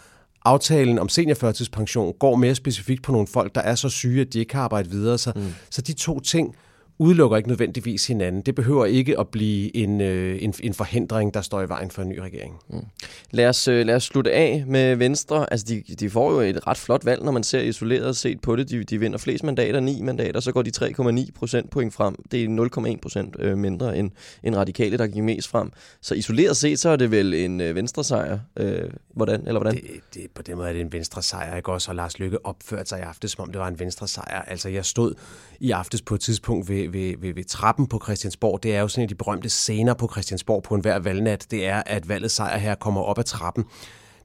Aftalen 0.45 0.99
om 0.99 1.09
seniorførtidspension 1.09 2.15
går 2.19 2.37
mere 2.37 2.55
specifikt 2.55 3.03
på 3.03 3.13
nogle 3.13 3.27
folk, 3.27 3.55
der 3.55 3.61
er 3.61 3.75
så 3.75 3.89
syge, 3.89 4.21
at 4.21 4.33
de 4.33 4.39
ikke 4.39 4.51
kan 4.51 4.61
arbejde 4.61 4.91
videre. 4.91 5.19
Så, 5.19 5.33
mm. 5.37 5.55
så 5.71 5.83
de 5.83 5.93
to 5.93 6.21
ting 6.21 6.57
udelukker 6.99 7.37
ikke 7.37 7.49
nødvendigvis 7.49 8.07
hinanden. 8.07 8.43
Det 8.43 8.55
behøver 8.55 8.85
ikke 8.85 9.21
at 9.21 9.29
blive 9.29 9.77
en, 9.77 10.01
øh, 10.01 10.43
en, 10.43 10.55
en 10.61 10.75
forhindring, 10.75 11.35
der 11.35 11.41
står 11.41 11.63
i 11.63 11.69
vejen 11.69 11.91
for 11.91 12.03
en 12.03 12.09
ny 12.09 12.19
regering. 12.19 12.55
Mm. 12.69 12.85
Lad, 13.31 13.49
os, 13.49 13.69
øh, 13.69 13.87
lad 13.87 13.95
os 13.95 14.05
slutte 14.05 14.33
af 14.33 14.65
med 14.67 14.97
Venstre. 14.97 15.53
Altså, 15.53 15.67
de, 15.69 15.83
de 16.01 16.11
får 16.11 16.33
jo 16.33 16.41
et 16.41 16.67
ret 16.67 16.77
flot 16.77 17.05
valg, 17.05 17.25
når 17.25 17.33
man 17.33 17.43
ser 17.43 17.61
isoleret 17.61 18.17
set 18.17 18.41
på 18.41 18.57
det. 18.57 18.71
De, 18.71 18.85
de 18.85 19.01
vinder 19.01 19.19
flest 19.19 19.45
mandater, 19.45 19.81
ni 19.81 20.03
mandater, 20.03 20.41
så 20.41 20.53
går 20.53 20.63
de 20.63 20.71
3,9 20.77 21.31
procentpoint 21.35 21.95
frem. 21.95 22.15
Det 22.31 22.45
er 22.45 22.93
0,1 22.95 23.01
procent 23.03 23.37
øh, 23.39 23.59
mindre 23.59 23.99
end, 23.99 24.11
end 24.43 24.55
radikale, 24.55 24.99
der 24.99 25.07
gik 25.07 25.23
mest 25.23 25.49
frem. 25.49 25.71
Så 26.01 26.15
isoleret 26.15 26.57
set, 26.57 26.79
så 26.79 26.89
er 26.89 26.97
det 26.97 27.11
vel 27.11 27.35
en 27.35 27.61
øh, 27.61 27.75
venstre-sejr. 27.75 28.39
Øh, 28.57 28.91
hvordan? 29.15 29.47
Eller 29.47 29.61
hvordan? 29.61 29.75
Det, 29.75 30.01
det, 30.15 30.27
på 30.35 30.43
den 30.43 30.57
måde 30.57 30.69
er 30.69 30.73
det 30.73 30.81
en 30.81 30.93
venstre-sejr, 30.93 31.57
ikke 31.57 31.73
også? 31.73 31.91
Og 31.91 31.95
Lars 31.95 32.19
Lykke 32.19 32.47
opførte 32.47 32.89
sig 32.89 32.99
i 32.99 33.03
aftes, 33.03 33.31
som 33.31 33.43
om 33.43 33.53
det 33.53 33.61
var 33.61 33.69
en 33.69 33.79
venstre-sejr. 33.79 34.43
Altså, 34.43 34.69
jeg 34.69 34.85
stod 34.85 35.15
i 35.61 35.71
aftes 35.71 36.03
på 36.03 36.15
et 36.15 36.21
tidspunkt 36.21 36.69
ved, 36.69 36.88
ved, 36.93 37.01
ved, 37.11 37.15
ved, 37.21 37.35
ved 37.35 37.45
trappen 37.45 37.87
på 37.87 38.01
Christiansborg, 38.05 38.63
det 38.63 38.77
er 38.77 38.81
jo 38.81 38.89
sådan 38.89 39.01
en 39.01 39.05
af 39.05 39.09
de 39.09 39.15
berømte 39.15 39.49
scener 39.49 39.95
på 39.95 40.09
Christiansborg 40.13 40.63
på 40.63 40.75
en 40.75 40.81
hver 40.81 40.99
valgnat, 40.99 41.47
det 41.51 41.67
er, 41.67 41.83
at 41.87 42.09
valget 42.09 42.31
sejr 42.31 42.59
her 42.59 42.75
kommer 42.75 43.01
op 43.01 43.19
ad 43.19 43.25
trappen. 43.25 43.65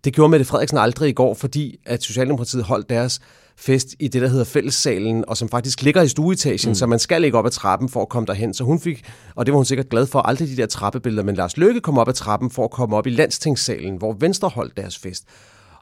Det 0.04 0.14
gjorde 0.14 0.30
Mette 0.30 0.46
Frederiksen 0.46 0.78
aldrig 0.78 1.10
i 1.10 1.14
går, 1.14 1.34
fordi 1.34 1.80
at 1.86 2.04
Socialdemokratiet 2.04 2.64
holdt 2.64 2.90
deres 2.90 3.22
fest 3.56 3.96
i 4.00 4.08
det, 4.08 4.22
der 4.22 4.28
hedder 4.28 4.44
fællessalen, 4.44 5.26
og 5.28 5.38
som 5.38 5.50
faktisk 5.50 5.82
ligger 5.82 6.02
i 6.02 6.08
stueetagen, 6.08 6.70
mm. 6.70 6.76
så 6.76 6.86
man 6.86 7.00
skal 7.00 7.24
ikke 7.24 7.38
op 7.38 7.46
ad 7.46 7.52
trappen 7.52 7.90
for 7.90 8.02
at 8.02 8.10
komme 8.10 8.28
derhen. 8.28 8.54
Så 8.54 8.64
hun 8.64 8.80
fik, 8.80 9.10
og 9.36 9.46
det 9.46 9.52
var 9.52 9.58
hun 9.58 9.66
sikkert 9.66 9.90
glad 9.90 10.06
for, 10.06 10.20
aldrig 10.20 10.48
de 10.48 10.58
der 10.58 10.66
trappebilleder, 10.66 11.24
men 11.24 11.36
Lars 11.36 11.58
Løkke 11.58 11.82
kom 11.82 11.98
op 11.98 12.08
ad 12.08 12.14
trappen 12.14 12.50
for 12.50 12.64
at 12.64 12.72
komme 12.72 12.96
op 12.96 13.08
i 13.08 13.10
landstingssalen, 13.10 13.98
hvor 13.98 14.14
Venstre 14.20 14.50
holdt 14.50 14.78
deres 14.78 14.98
fest. 14.98 15.26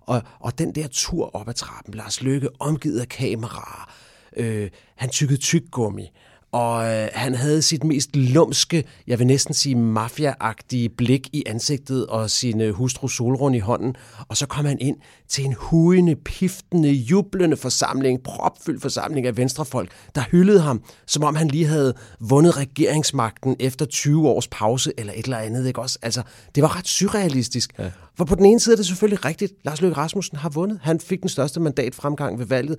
Og, 0.02 0.22
og 0.40 0.60
den 0.60 0.76
der 0.76 0.88
tur 0.92 1.36
op 1.36 1.50
ad 1.50 1.54
trappen, 1.54 1.94
Lars 1.94 2.22
Løkke 2.22 2.50
omgivet 2.60 3.00
af 3.00 3.10
kameraer, 3.10 3.92
øh, 4.38 4.70
han 4.96 5.10
tykkede 5.10 5.40
tyggummi, 5.40 6.12
og 6.52 6.94
øh, 6.94 7.10
han 7.14 7.36
havde 7.36 7.62
sit 7.62 7.84
mest 7.84 8.16
lumske, 8.16 8.84
jeg 9.08 9.20
vil 9.20 9.28
næsten 9.28 9.54
sige 9.54 9.76
mafiaagtige 9.76 10.90
blik 10.90 11.30
i 11.34 11.44
ansigtet 11.46 12.08
og 12.08 12.30
sin 12.30 12.62
øh, 12.62 12.74
hustru 12.74 13.08
Solrun 13.08 13.56
i 13.56 13.60
hånden. 13.60 13.96
Og 14.28 14.38
så 14.38 14.46
kom 14.46 14.66
han 14.66 14.78
ind 14.82 14.98
til 15.28 15.46
en 15.46 15.56
hujende, 15.58 16.16
piftende, 16.16 16.92
jublende 16.92 17.58
forsamling, 17.58 18.24
propfyldt 18.24 18.82
forsamling 18.82 19.28
af 19.28 19.38
venstrefolk, 19.38 19.92
der 20.16 20.22
hyldede 20.32 20.62
ham, 20.62 20.84
som 21.08 21.24
om 21.24 21.36
han 21.36 21.48
lige 21.48 21.66
havde 21.66 21.94
vundet 22.20 22.58
regeringsmagten 22.58 23.56
efter 23.60 23.86
20 23.86 24.30
års 24.30 24.48
pause 24.48 24.94
eller 24.98 25.14
et 25.16 25.26
eller 25.26 25.38
andet. 25.38 25.68
Ikke 25.68 25.82
også? 25.82 26.00
Altså, 26.02 26.22
det 26.56 26.64
var 26.64 26.78
ret 26.78 26.88
surrealistisk. 26.88 27.74
Ja. 27.80 27.92
For 28.22 28.26
på 28.26 28.36
den 28.36 28.46
ene 28.46 28.60
side 28.60 28.74
er 28.74 28.78
det 28.78 28.86
selvfølgelig 28.86 29.26
rigtigt. 29.26 29.54
Lars 29.66 29.82
Løkke 29.82 29.98
Rasmussen 29.98 30.38
har 30.38 30.50
vundet. 30.50 30.80
Han 30.84 31.00
fik 31.00 31.22
den 31.22 31.30
største 31.30 31.60
mandatfremgang 31.60 32.40
ved 32.40 32.46
valget. 32.46 32.78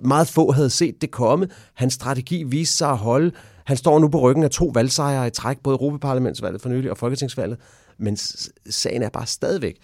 Meget 0.00 0.28
få 0.28 0.52
havde 0.52 0.70
set 0.70 1.00
det 1.00 1.10
komme. 1.10 1.48
Hans 1.74 1.94
strategi 1.94 2.42
viste 2.42 2.76
sig 2.76 2.90
at 2.90 2.96
holde. 2.96 3.32
Han 3.64 3.76
står 3.76 3.98
nu 3.98 4.08
på 4.08 4.20
ryggen 4.20 4.44
af 4.44 4.50
to 4.50 4.70
valgsejre 4.74 5.26
i 5.26 5.30
træk, 5.30 5.58
både 5.62 5.74
Europaparlamentsvalget 5.74 6.62
for 6.62 6.68
nylig 6.68 6.90
og 6.90 6.98
Folketingsvalget. 6.98 7.58
Men 7.98 8.16
sagen 8.70 9.02
er 9.02 9.08
bare 9.08 9.26
stadigvæk, 9.26 9.76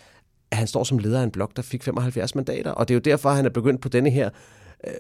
at 0.51 0.59
han 0.59 0.67
står 0.67 0.85
som 0.85 0.99
leder 0.99 1.21
af 1.21 1.25
en 1.25 1.31
blok, 1.31 1.57
der 1.57 1.63
fik 1.63 1.83
75 1.83 2.35
mandater. 2.35 2.71
Og 2.71 2.89
det 2.89 2.95
er 2.95 2.97
jo 2.97 3.01
derfor, 3.01 3.31
at 3.31 3.37
han 3.37 3.45
er 3.45 3.51
begyndt 3.51 3.81
på 3.81 3.89
denne 3.89 4.11
her, 4.11 4.31
øh, 4.87 4.93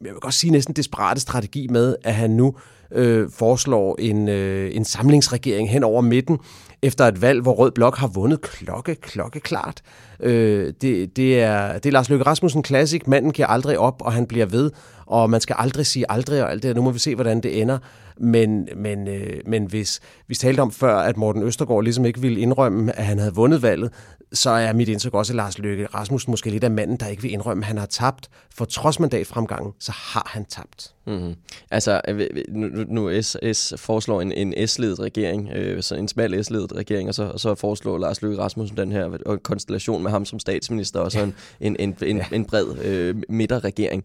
jeg 0.00 0.12
vil 0.12 0.20
godt 0.20 0.34
sige 0.34 0.50
næsten 0.50 0.74
desperate 0.74 1.20
strategi 1.20 1.66
med, 1.70 1.96
at 2.04 2.14
han 2.14 2.30
nu 2.30 2.46
øh, 2.46 2.60
Øh, 2.94 3.30
foreslår 3.30 3.96
en, 3.98 4.28
øh, 4.28 4.76
en 4.76 4.84
samlingsregering 4.84 5.70
hen 5.70 5.84
over 5.84 6.00
midten, 6.00 6.38
efter 6.82 7.04
et 7.04 7.22
valg, 7.22 7.42
hvor 7.42 7.52
Rød 7.52 7.70
Blok 7.70 7.96
har 7.96 8.06
vundet 8.06 8.40
klokke, 8.40 8.94
klokke 8.94 9.40
klart. 9.40 9.82
Øh, 10.20 10.72
det, 10.80 11.16
det, 11.16 11.40
er, 11.40 11.72
det 11.72 11.86
er 11.86 11.92
Lars 11.92 12.08
Løkke 12.08 12.24
Rasmussen 12.24 12.62
klassik. 12.62 13.08
Manden 13.08 13.32
giver 13.32 13.48
aldrig 13.48 13.78
op, 13.78 14.02
og 14.02 14.12
han 14.12 14.26
bliver 14.26 14.46
ved. 14.46 14.70
Og 15.06 15.30
man 15.30 15.40
skal 15.40 15.56
aldrig 15.58 15.86
sige 15.86 16.04
aldrig 16.08 16.42
og 16.42 16.50
alt 16.50 16.62
det. 16.62 16.76
Nu 16.76 16.82
må 16.82 16.90
vi 16.90 16.98
se, 16.98 17.14
hvordan 17.14 17.40
det 17.40 17.60
ender. 17.60 17.78
Men, 18.16 18.68
men, 18.76 19.08
øh, 19.08 19.40
men 19.46 19.64
hvis 19.64 20.00
vi 20.28 20.34
talte 20.34 20.60
om 20.60 20.72
før, 20.72 20.96
at 20.96 21.16
Morten 21.16 21.42
Østergaard 21.42 21.82
ligesom 21.82 22.04
ikke 22.04 22.20
ville 22.20 22.40
indrømme, 22.40 22.98
at 22.98 23.04
han 23.04 23.18
havde 23.18 23.34
vundet 23.34 23.62
valget, 23.62 23.92
så 24.32 24.50
er 24.50 24.72
mit 24.72 24.88
indtryk 24.88 25.14
også, 25.14 25.32
at 25.32 25.36
Lars 25.36 25.58
Løkke 25.58 25.86
Rasmussen 25.86 26.30
måske 26.30 26.50
lidt 26.50 26.64
af 26.64 26.70
manden, 26.70 26.96
der 26.96 27.06
ikke 27.06 27.22
vil 27.22 27.32
indrømme, 27.32 27.62
at 27.62 27.66
han 27.66 27.78
har 27.78 27.86
tabt. 27.86 28.28
For 28.54 28.64
trods 28.64 29.00
mandatfremgangen, 29.00 29.72
så 29.80 29.92
har 29.92 30.30
han 30.32 30.44
tabt. 30.44 30.94
Mm-hmm. 31.06 31.34
Altså, 31.70 32.00
øh, 32.08 32.28
nu, 32.48 32.84
nu 32.88 33.22
S, 33.22 33.74
foreslår 33.76 34.20
en, 34.20 34.32
en 34.32 34.68
S-ledet 34.68 35.00
regering, 35.00 35.50
øh, 35.54 35.82
så 35.82 35.94
en 35.94 36.08
smal 36.08 36.44
S-ledet 36.44 36.76
regering, 36.76 37.08
og 37.08 37.14
så, 37.14 37.22
og 37.22 37.40
så 37.40 37.54
foreslår 37.54 37.98
Lars 37.98 38.22
Løkke 38.22 38.38
Rasmussen 38.38 38.76
den 38.76 38.92
her 38.92 39.18
og 39.26 39.34
en 39.34 39.40
konstellation 39.40 40.02
med 40.02 40.10
ham 40.10 40.24
som 40.24 40.38
statsminister, 40.38 41.00
og 41.00 41.12
så 41.12 41.20
en, 41.20 41.34
en, 41.60 41.76
en, 41.78 41.96
en, 42.02 42.16
ja. 42.16 42.24
en 42.32 42.44
bred 42.44 42.66
øh, 42.84 43.16
midterregering. 43.28 44.04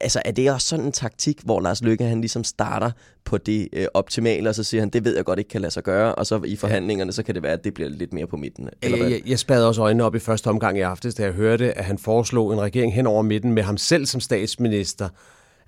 Altså, 0.00 0.22
er 0.24 0.30
det 0.30 0.50
også 0.52 0.68
sådan 0.68 0.84
en 0.84 0.92
taktik, 0.92 1.40
hvor 1.44 1.60
Lars 1.60 1.82
Løkke 1.82 2.04
han 2.04 2.20
ligesom 2.20 2.44
starter 2.44 2.90
på 3.24 3.38
det 3.38 3.68
øh, 3.72 3.86
optimale, 3.94 4.48
og 4.48 4.54
så 4.54 4.64
siger 4.64 4.80
han, 4.80 4.88
det 4.88 5.04
ved 5.04 5.16
jeg 5.16 5.24
godt 5.24 5.38
ikke 5.38 5.48
kan 5.48 5.60
lade 5.60 5.70
sig 5.70 5.82
gøre, 5.82 6.14
og 6.14 6.26
så 6.26 6.42
i 6.46 6.56
forhandlingerne, 6.56 7.12
så 7.12 7.22
kan 7.22 7.34
det 7.34 7.42
være, 7.42 7.52
at 7.52 7.64
det 7.64 7.74
bliver 7.74 7.90
lidt 7.90 8.12
mere 8.12 8.26
på 8.26 8.36
midten? 8.36 8.68
Eller 8.82 8.98
hvad? 8.98 9.08
Jeg, 9.08 9.22
jeg 9.26 9.38
spadede 9.38 9.68
også 9.68 9.82
øjnene 9.82 10.04
op 10.04 10.14
i 10.14 10.18
første 10.18 10.48
omgang 10.48 10.78
i 10.78 10.80
aftes, 10.80 11.14
da 11.14 11.22
jeg 11.22 11.32
hørte, 11.32 11.78
at 11.78 11.84
han 11.84 11.98
foreslog 11.98 12.52
en 12.52 12.60
regering 12.60 12.94
hen 12.94 13.06
over 13.06 13.22
midten 13.22 13.52
med 13.52 13.62
ham 13.62 13.76
selv 13.76 14.06
som 14.06 14.20
statsminister. 14.20 15.08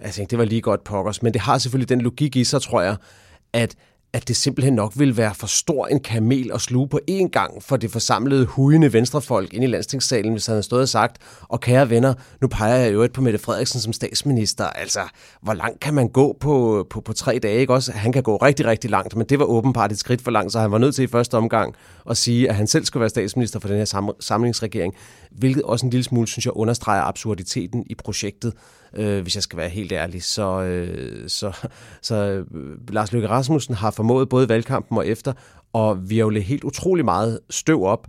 Jeg 0.01 0.13
tænkte, 0.13 0.31
det 0.31 0.39
var 0.39 0.45
lige 0.45 0.61
godt 0.61 0.85
pokkers, 0.85 1.23
men 1.23 1.33
det 1.33 1.41
har 1.41 1.59
selvfølgelig 1.59 1.89
den 1.89 2.01
logik 2.01 2.37
i 2.37 2.45
sig, 2.45 2.63
tror 2.63 2.83
jeg, 2.83 2.97
at 3.53 3.77
at 4.17 4.29
det 4.29 4.37
simpelthen 4.37 4.75
nok 4.75 4.93
ville 4.97 5.17
være 5.17 5.35
for 5.35 5.47
stor 5.47 5.87
en 5.87 6.01
kamel 6.01 6.51
at 6.55 6.61
sluge 6.61 6.89
på 6.89 7.01
én 7.11 7.29
gang 7.29 7.63
for 7.63 7.77
det 7.77 7.91
forsamlede 7.91 8.47
hujende 8.47 8.93
venstrefolk 8.93 9.55
ind 9.55 9.65
i 9.65 9.67
landstingssalen, 9.67 10.33
hvis 10.33 10.47
han 10.47 10.53
havde 10.53 10.63
stået 10.63 10.83
og 10.83 10.89
sagt, 10.89 11.19
og 11.43 11.61
kære 11.61 11.91
venner, 11.91 12.15
nu 12.41 12.49
peger 12.49 12.77
jeg 12.77 12.93
jo 12.93 13.03
et 13.03 13.13
på 13.13 13.21
Mette 13.21 13.39
Frederiksen 13.39 13.81
som 13.81 13.93
statsminister. 13.93 14.65
Altså, 14.65 15.01
hvor 15.43 15.55
langt 15.55 15.81
kan 15.81 15.95
man 15.95 16.09
gå 16.09 16.37
på, 16.41 16.87
på, 16.91 17.01
på 17.01 17.13
tre 17.13 17.39
dage? 17.39 17.61
Ikke? 17.61 17.75
Også, 17.75 17.93
han 17.93 18.13
kan 18.13 18.23
gå 18.23 18.37
rigtig, 18.37 18.67
rigtig 18.67 18.91
langt, 18.91 19.17
men 19.17 19.27
det 19.27 19.39
var 19.39 19.45
åbenbart 19.45 19.93
et 19.93 19.99
skridt 19.99 20.23
for 20.23 20.31
langt, 20.31 20.53
så 20.53 20.61
han 20.61 20.73
var 20.73 20.79
nødt 20.79 20.95
til 20.95 21.05
i 21.05 21.07
første 21.07 21.37
omgang 21.37 21.75
at 22.11 22.17
sige, 22.17 22.49
at 22.49 22.55
han 22.55 22.67
selv 22.67 22.85
skulle 22.85 23.01
være 23.01 23.11
statsminister 23.11 23.61
for 23.61 23.69
den 23.69 23.77
her 23.77 24.13
samlingsregering, 24.21 24.95
hvilket 25.31 25.63
også 25.63 25.87
en 25.87 25.91
lille 25.91 26.05
smule, 26.05 26.27
synes 26.27 26.47
jeg, 26.47 26.57
understreger 26.57 27.03
absurditeten 27.03 27.85
i 27.91 27.95
projektet 27.95 28.53
øh, 28.95 29.23
hvis 29.23 29.35
jeg 29.35 29.43
skal 29.43 29.57
være 29.57 29.69
helt 29.69 29.93
ærlig. 29.93 30.23
Så, 30.23 30.63
øh, 30.63 31.29
så, 31.29 31.53
så 32.03 32.15
øh, 32.15 32.47
Lars 32.89 33.13
Løkke 33.13 33.29
Rasmussen 33.29 33.75
har 33.75 33.91
formået 33.91 34.29
både 34.29 34.49
valgkampen 34.49 34.99
og 34.99 35.07
efter 35.07 35.33
og 35.77 36.11
vi 36.11 36.19
har 36.19 36.25
jo 36.25 36.31
helt 36.31 36.65
utrolig 36.65 37.05
meget 37.05 37.41
støv 37.51 37.85
op. 37.85 38.07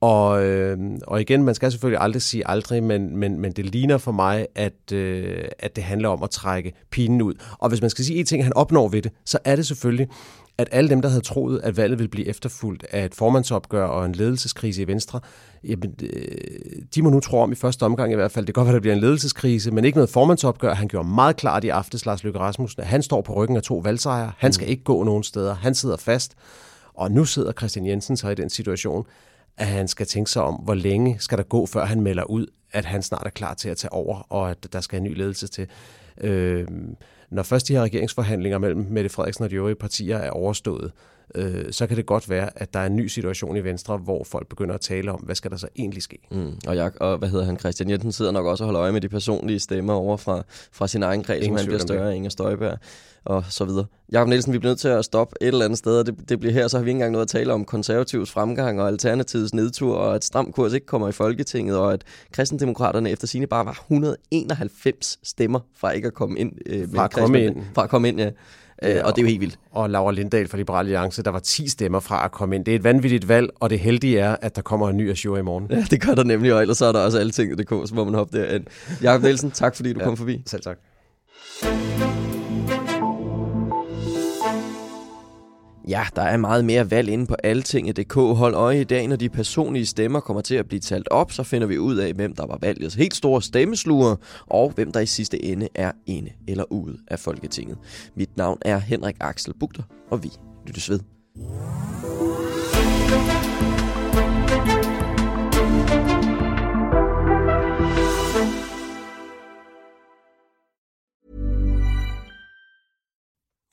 Og, 0.00 0.44
øh, 0.44 0.78
og 1.06 1.20
igen, 1.20 1.44
man 1.44 1.54
skal 1.54 1.70
selvfølgelig 1.70 2.00
aldrig 2.00 2.22
sige 2.22 2.48
aldrig, 2.48 2.82
men, 2.82 3.16
men, 3.16 3.40
men 3.40 3.52
det 3.52 3.64
ligner 3.64 3.98
for 3.98 4.12
mig, 4.12 4.46
at, 4.54 4.92
øh, 4.92 5.44
at 5.58 5.76
det 5.76 5.84
handler 5.84 6.08
om 6.08 6.22
at 6.22 6.30
trække 6.30 6.72
pinen 6.90 7.22
ud. 7.22 7.34
Og 7.58 7.68
hvis 7.68 7.80
man 7.80 7.90
skal 7.90 8.04
sige 8.04 8.18
en 8.18 8.26
ting, 8.26 8.44
han 8.44 8.52
opnår 8.52 8.88
ved 8.88 9.02
det, 9.02 9.12
så 9.24 9.38
er 9.44 9.56
det 9.56 9.66
selvfølgelig, 9.66 10.08
at 10.58 10.68
alle 10.72 10.90
dem, 10.90 11.02
der 11.02 11.08
havde 11.08 11.20
troet, 11.20 11.60
at 11.62 11.76
valget 11.76 11.98
ville 11.98 12.08
blive 12.08 12.26
efterfulgt 12.26 12.86
af 12.90 13.04
et 13.04 13.14
formandsopgør 13.14 13.84
og 13.84 14.06
en 14.06 14.12
ledelseskrise 14.12 14.82
i 14.82 14.86
Venstre, 14.86 15.20
jamen, 15.64 15.94
øh, 16.02 16.82
de 16.94 17.02
må 17.02 17.10
nu 17.10 17.20
tro 17.20 17.38
om 17.38 17.52
i 17.52 17.54
første 17.54 17.82
omgang 17.82 18.12
i 18.12 18.14
hvert 18.14 18.32
fald. 18.32 18.46
Det 18.46 18.54
kan 18.54 18.60
godt 18.60 18.66
være, 18.66 18.72
at 18.72 18.78
der 18.78 18.80
bliver 18.80 18.94
en 18.94 19.00
ledelseskrise, 19.00 19.70
men 19.70 19.84
ikke 19.84 19.96
noget 19.96 20.10
formandsopgør. 20.10 20.74
Han 20.74 20.88
gjorde 20.88 21.08
meget 21.08 21.36
klart 21.36 21.64
i 21.64 21.68
aftes, 21.68 22.06
Lars 22.06 22.24
Løkke 22.24 22.38
Rasmussen, 22.38 22.82
at 22.82 22.86
han 22.86 23.02
står 23.02 23.20
på 23.20 23.34
ryggen 23.34 23.56
af 23.56 23.62
to 23.62 23.76
valgsejre. 23.76 24.32
Han 24.38 24.52
skal 24.52 24.64
mm. 24.64 24.70
ikke 24.70 24.84
gå 24.84 25.04
nogen 25.04 25.22
steder. 25.22 25.54
Han 25.54 25.74
sidder 25.74 25.96
fast. 25.96 26.34
Og 26.94 27.10
nu 27.10 27.24
sidder 27.24 27.52
Christian 27.52 27.86
Jensen 27.86 28.16
så 28.16 28.28
i 28.28 28.34
den 28.34 28.50
situation, 28.50 29.06
at 29.56 29.66
han 29.66 29.88
skal 29.88 30.06
tænke 30.06 30.30
sig 30.30 30.42
om, 30.42 30.54
hvor 30.54 30.74
længe 30.74 31.16
skal 31.18 31.38
der 31.38 31.44
gå, 31.44 31.66
før 31.66 31.84
han 31.84 32.00
melder 32.00 32.24
ud, 32.24 32.46
at 32.72 32.84
han 32.84 33.02
snart 33.02 33.26
er 33.26 33.30
klar 33.30 33.54
til 33.54 33.68
at 33.68 33.76
tage 33.76 33.92
over, 33.92 34.26
og 34.32 34.50
at 34.50 34.72
der 34.72 34.80
skal 34.80 34.96
en 34.96 35.04
ny 35.04 35.16
ledelse 35.16 35.46
til. 35.46 35.66
Øh, 36.20 36.66
når 37.36 37.42
først 37.42 37.68
de 37.68 37.72
her 37.72 37.82
regeringsforhandlinger 37.82 38.58
mellem 38.58 38.86
Mette 38.90 39.10
Frederiksen 39.10 39.44
og 39.44 39.50
de 39.50 39.56
øvrige 39.56 39.74
partier 39.74 40.16
er 40.16 40.30
overstået, 40.30 40.92
øh, 41.34 41.72
så 41.72 41.86
kan 41.86 41.96
det 41.96 42.06
godt 42.06 42.30
være, 42.30 42.50
at 42.56 42.74
der 42.74 42.80
er 42.80 42.86
en 42.86 42.96
ny 42.96 43.06
situation 43.06 43.56
i 43.56 43.64
Venstre, 43.64 43.96
hvor 43.96 44.24
folk 44.24 44.48
begynder 44.48 44.74
at 44.74 44.80
tale 44.80 45.12
om, 45.12 45.20
hvad 45.20 45.34
skal 45.34 45.50
der 45.50 45.56
så 45.56 45.68
egentlig 45.76 46.02
ske? 46.02 46.18
Mm. 46.30 46.52
Og, 46.66 46.76
jeg, 46.76 46.90
og 47.00 47.18
hvad 47.18 47.28
hedder 47.28 47.44
han, 47.44 47.58
Christian 47.58 47.90
Jensen 47.90 48.12
sidder 48.12 48.30
nok 48.30 48.46
også 48.46 48.64
og 48.64 48.66
holder 48.66 48.82
øje 48.82 48.92
med 48.92 49.00
de 49.00 49.08
personlige 49.08 49.58
stemmer 49.58 49.92
over 49.92 50.16
fra, 50.16 50.42
fra 50.72 50.88
sin 50.88 51.02
egen 51.02 51.22
kreds, 51.22 51.44
som 51.44 51.56
han 51.56 51.66
bliver 51.66 51.78
større, 51.78 52.16
Inger 52.16 52.30
Støjberg 52.30 52.78
og 53.26 53.44
så 53.48 53.64
videre. 53.64 53.84
Jakob 54.12 54.28
Nielsen, 54.28 54.52
vi 54.52 54.58
bliver 54.58 54.70
nødt 54.70 54.80
til 54.80 54.88
at 54.88 55.04
stoppe 55.04 55.36
et 55.40 55.46
eller 55.46 55.64
andet 55.64 55.78
sted, 55.78 55.98
og 55.98 56.06
det, 56.06 56.28
det 56.28 56.40
bliver 56.40 56.52
her, 56.52 56.68
så 56.68 56.76
har 56.76 56.84
vi 56.84 56.90
ikke 56.90 56.96
engang 56.96 57.12
noget 57.12 57.24
at 57.24 57.28
tale 57.28 57.52
om 57.52 57.64
konservativs 57.64 58.30
fremgang 58.30 58.80
og 58.80 58.88
alternativets 58.88 59.54
nedtur, 59.54 59.96
og 59.96 60.14
at 60.14 60.24
stram 60.24 60.52
kurs 60.52 60.72
ikke 60.72 60.86
kommer 60.86 61.08
i 61.08 61.12
Folketinget, 61.12 61.76
og 61.76 61.92
at 61.92 62.04
kristendemokraterne 62.32 63.10
efter 63.10 63.26
sine 63.26 63.46
bare 63.46 63.66
var 63.66 63.72
191 63.72 65.18
stemmer 65.22 65.60
fra 65.76 65.90
ikke 65.90 66.06
at 66.06 66.14
komme 66.14 66.38
ind. 66.38 66.52
Øh, 66.66 66.88
fra 66.94 67.04
at 67.04 67.10
komme 67.10 67.44
ind. 67.44 67.56
Fra 67.74 67.84
at 67.84 67.90
komme 67.90 68.08
ind, 68.08 68.20
ja. 68.20 68.30
Øh, 68.82 69.00
og 69.04 69.16
det 69.16 69.22
er 69.22 69.22
jo 69.22 69.28
helt 69.28 69.40
vildt. 69.40 69.58
Og 69.70 69.90
Laura 69.90 70.12
Lindahl 70.12 70.48
fra 70.48 70.56
Liberale 70.56 70.86
Alliance, 70.86 71.22
der 71.22 71.30
var 71.30 71.38
10 71.38 71.68
stemmer 71.68 72.00
fra 72.00 72.24
at 72.24 72.32
komme 72.32 72.56
ind. 72.56 72.64
Det 72.64 72.72
er 72.72 72.76
et 72.76 72.84
vanvittigt 72.84 73.28
valg, 73.28 73.50
og 73.60 73.70
det 73.70 73.78
heldige 73.78 74.18
er, 74.18 74.36
at 74.42 74.56
der 74.56 74.62
kommer 74.62 74.88
en 74.88 74.96
ny 74.96 75.10
Azure 75.10 75.38
i 75.38 75.42
morgen. 75.42 75.66
Ja, 75.70 75.84
det 75.90 76.00
gør 76.00 76.14
der 76.14 76.24
nemlig, 76.24 76.54
og 76.54 76.62
ellers 76.62 76.78
så 76.78 76.86
er 76.86 76.92
der 76.92 77.00
også 77.00 77.18
alle 77.18 77.32
ting, 77.32 77.58
det 77.58 77.68
så 77.68 77.92
må 77.94 78.04
man 78.04 78.14
hoppe 78.14 78.38
derind. 78.38 78.64
Jakob 79.02 79.22
Nielsen, 79.22 79.50
tak 79.50 79.76
fordi 79.76 79.92
du 79.92 79.98
ja, 79.98 80.04
kom 80.04 80.16
forbi. 80.16 80.42
Selv 80.46 80.62
tak. 80.62 82.15
Ja, 85.88 86.02
der 86.16 86.22
er 86.22 86.36
meget 86.36 86.64
mere 86.64 86.90
valg 86.90 87.08
inde 87.08 87.26
på 87.26 87.34
altinget.dk. 87.44 88.14
Hold 88.14 88.54
øje 88.54 88.80
i 88.80 88.84
dag, 88.84 89.08
når 89.08 89.16
de 89.16 89.28
personlige 89.28 89.86
stemmer 89.86 90.20
kommer 90.20 90.40
til 90.40 90.54
at 90.54 90.66
blive 90.68 90.80
talt 90.80 91.08
op, 91.08 91.32
så 91.32 91.42
finder 91.42 91.66
vi 91.66 91.78
ud 91.78 91.96
af, 91.96 92.12
hvem 92.12 92.34
der 92.34 92.46
var 92.46 92.58
valgets 92.60 92.94
helt 92.94 93.14
store 93.14 93.42
stemmesluger, 93.42 94.16
og 94.46 94.70
hvem 94.74 94.92
der 94.92 95.00
i 95.00 95.06
sidste 95.06 95.44
ende 95.44 95.68
er 95.74 95.92
inde 96.06 96.30
eller 96.48 96.64
ude 96.72 96.98
af 97.08 97.18
Folketinget. 97.18 97.78
Mit 98.14 98.36
navn 98.36 98.58
er 98.62 98.78
Henrik 98.78 99.16
Axel 99.20 99.54
Bugter, 99.60 99.82
og 100.10 100.24
vi 100.24 100.30
lyttes 100.66 100.90
ved. 100.90 101.00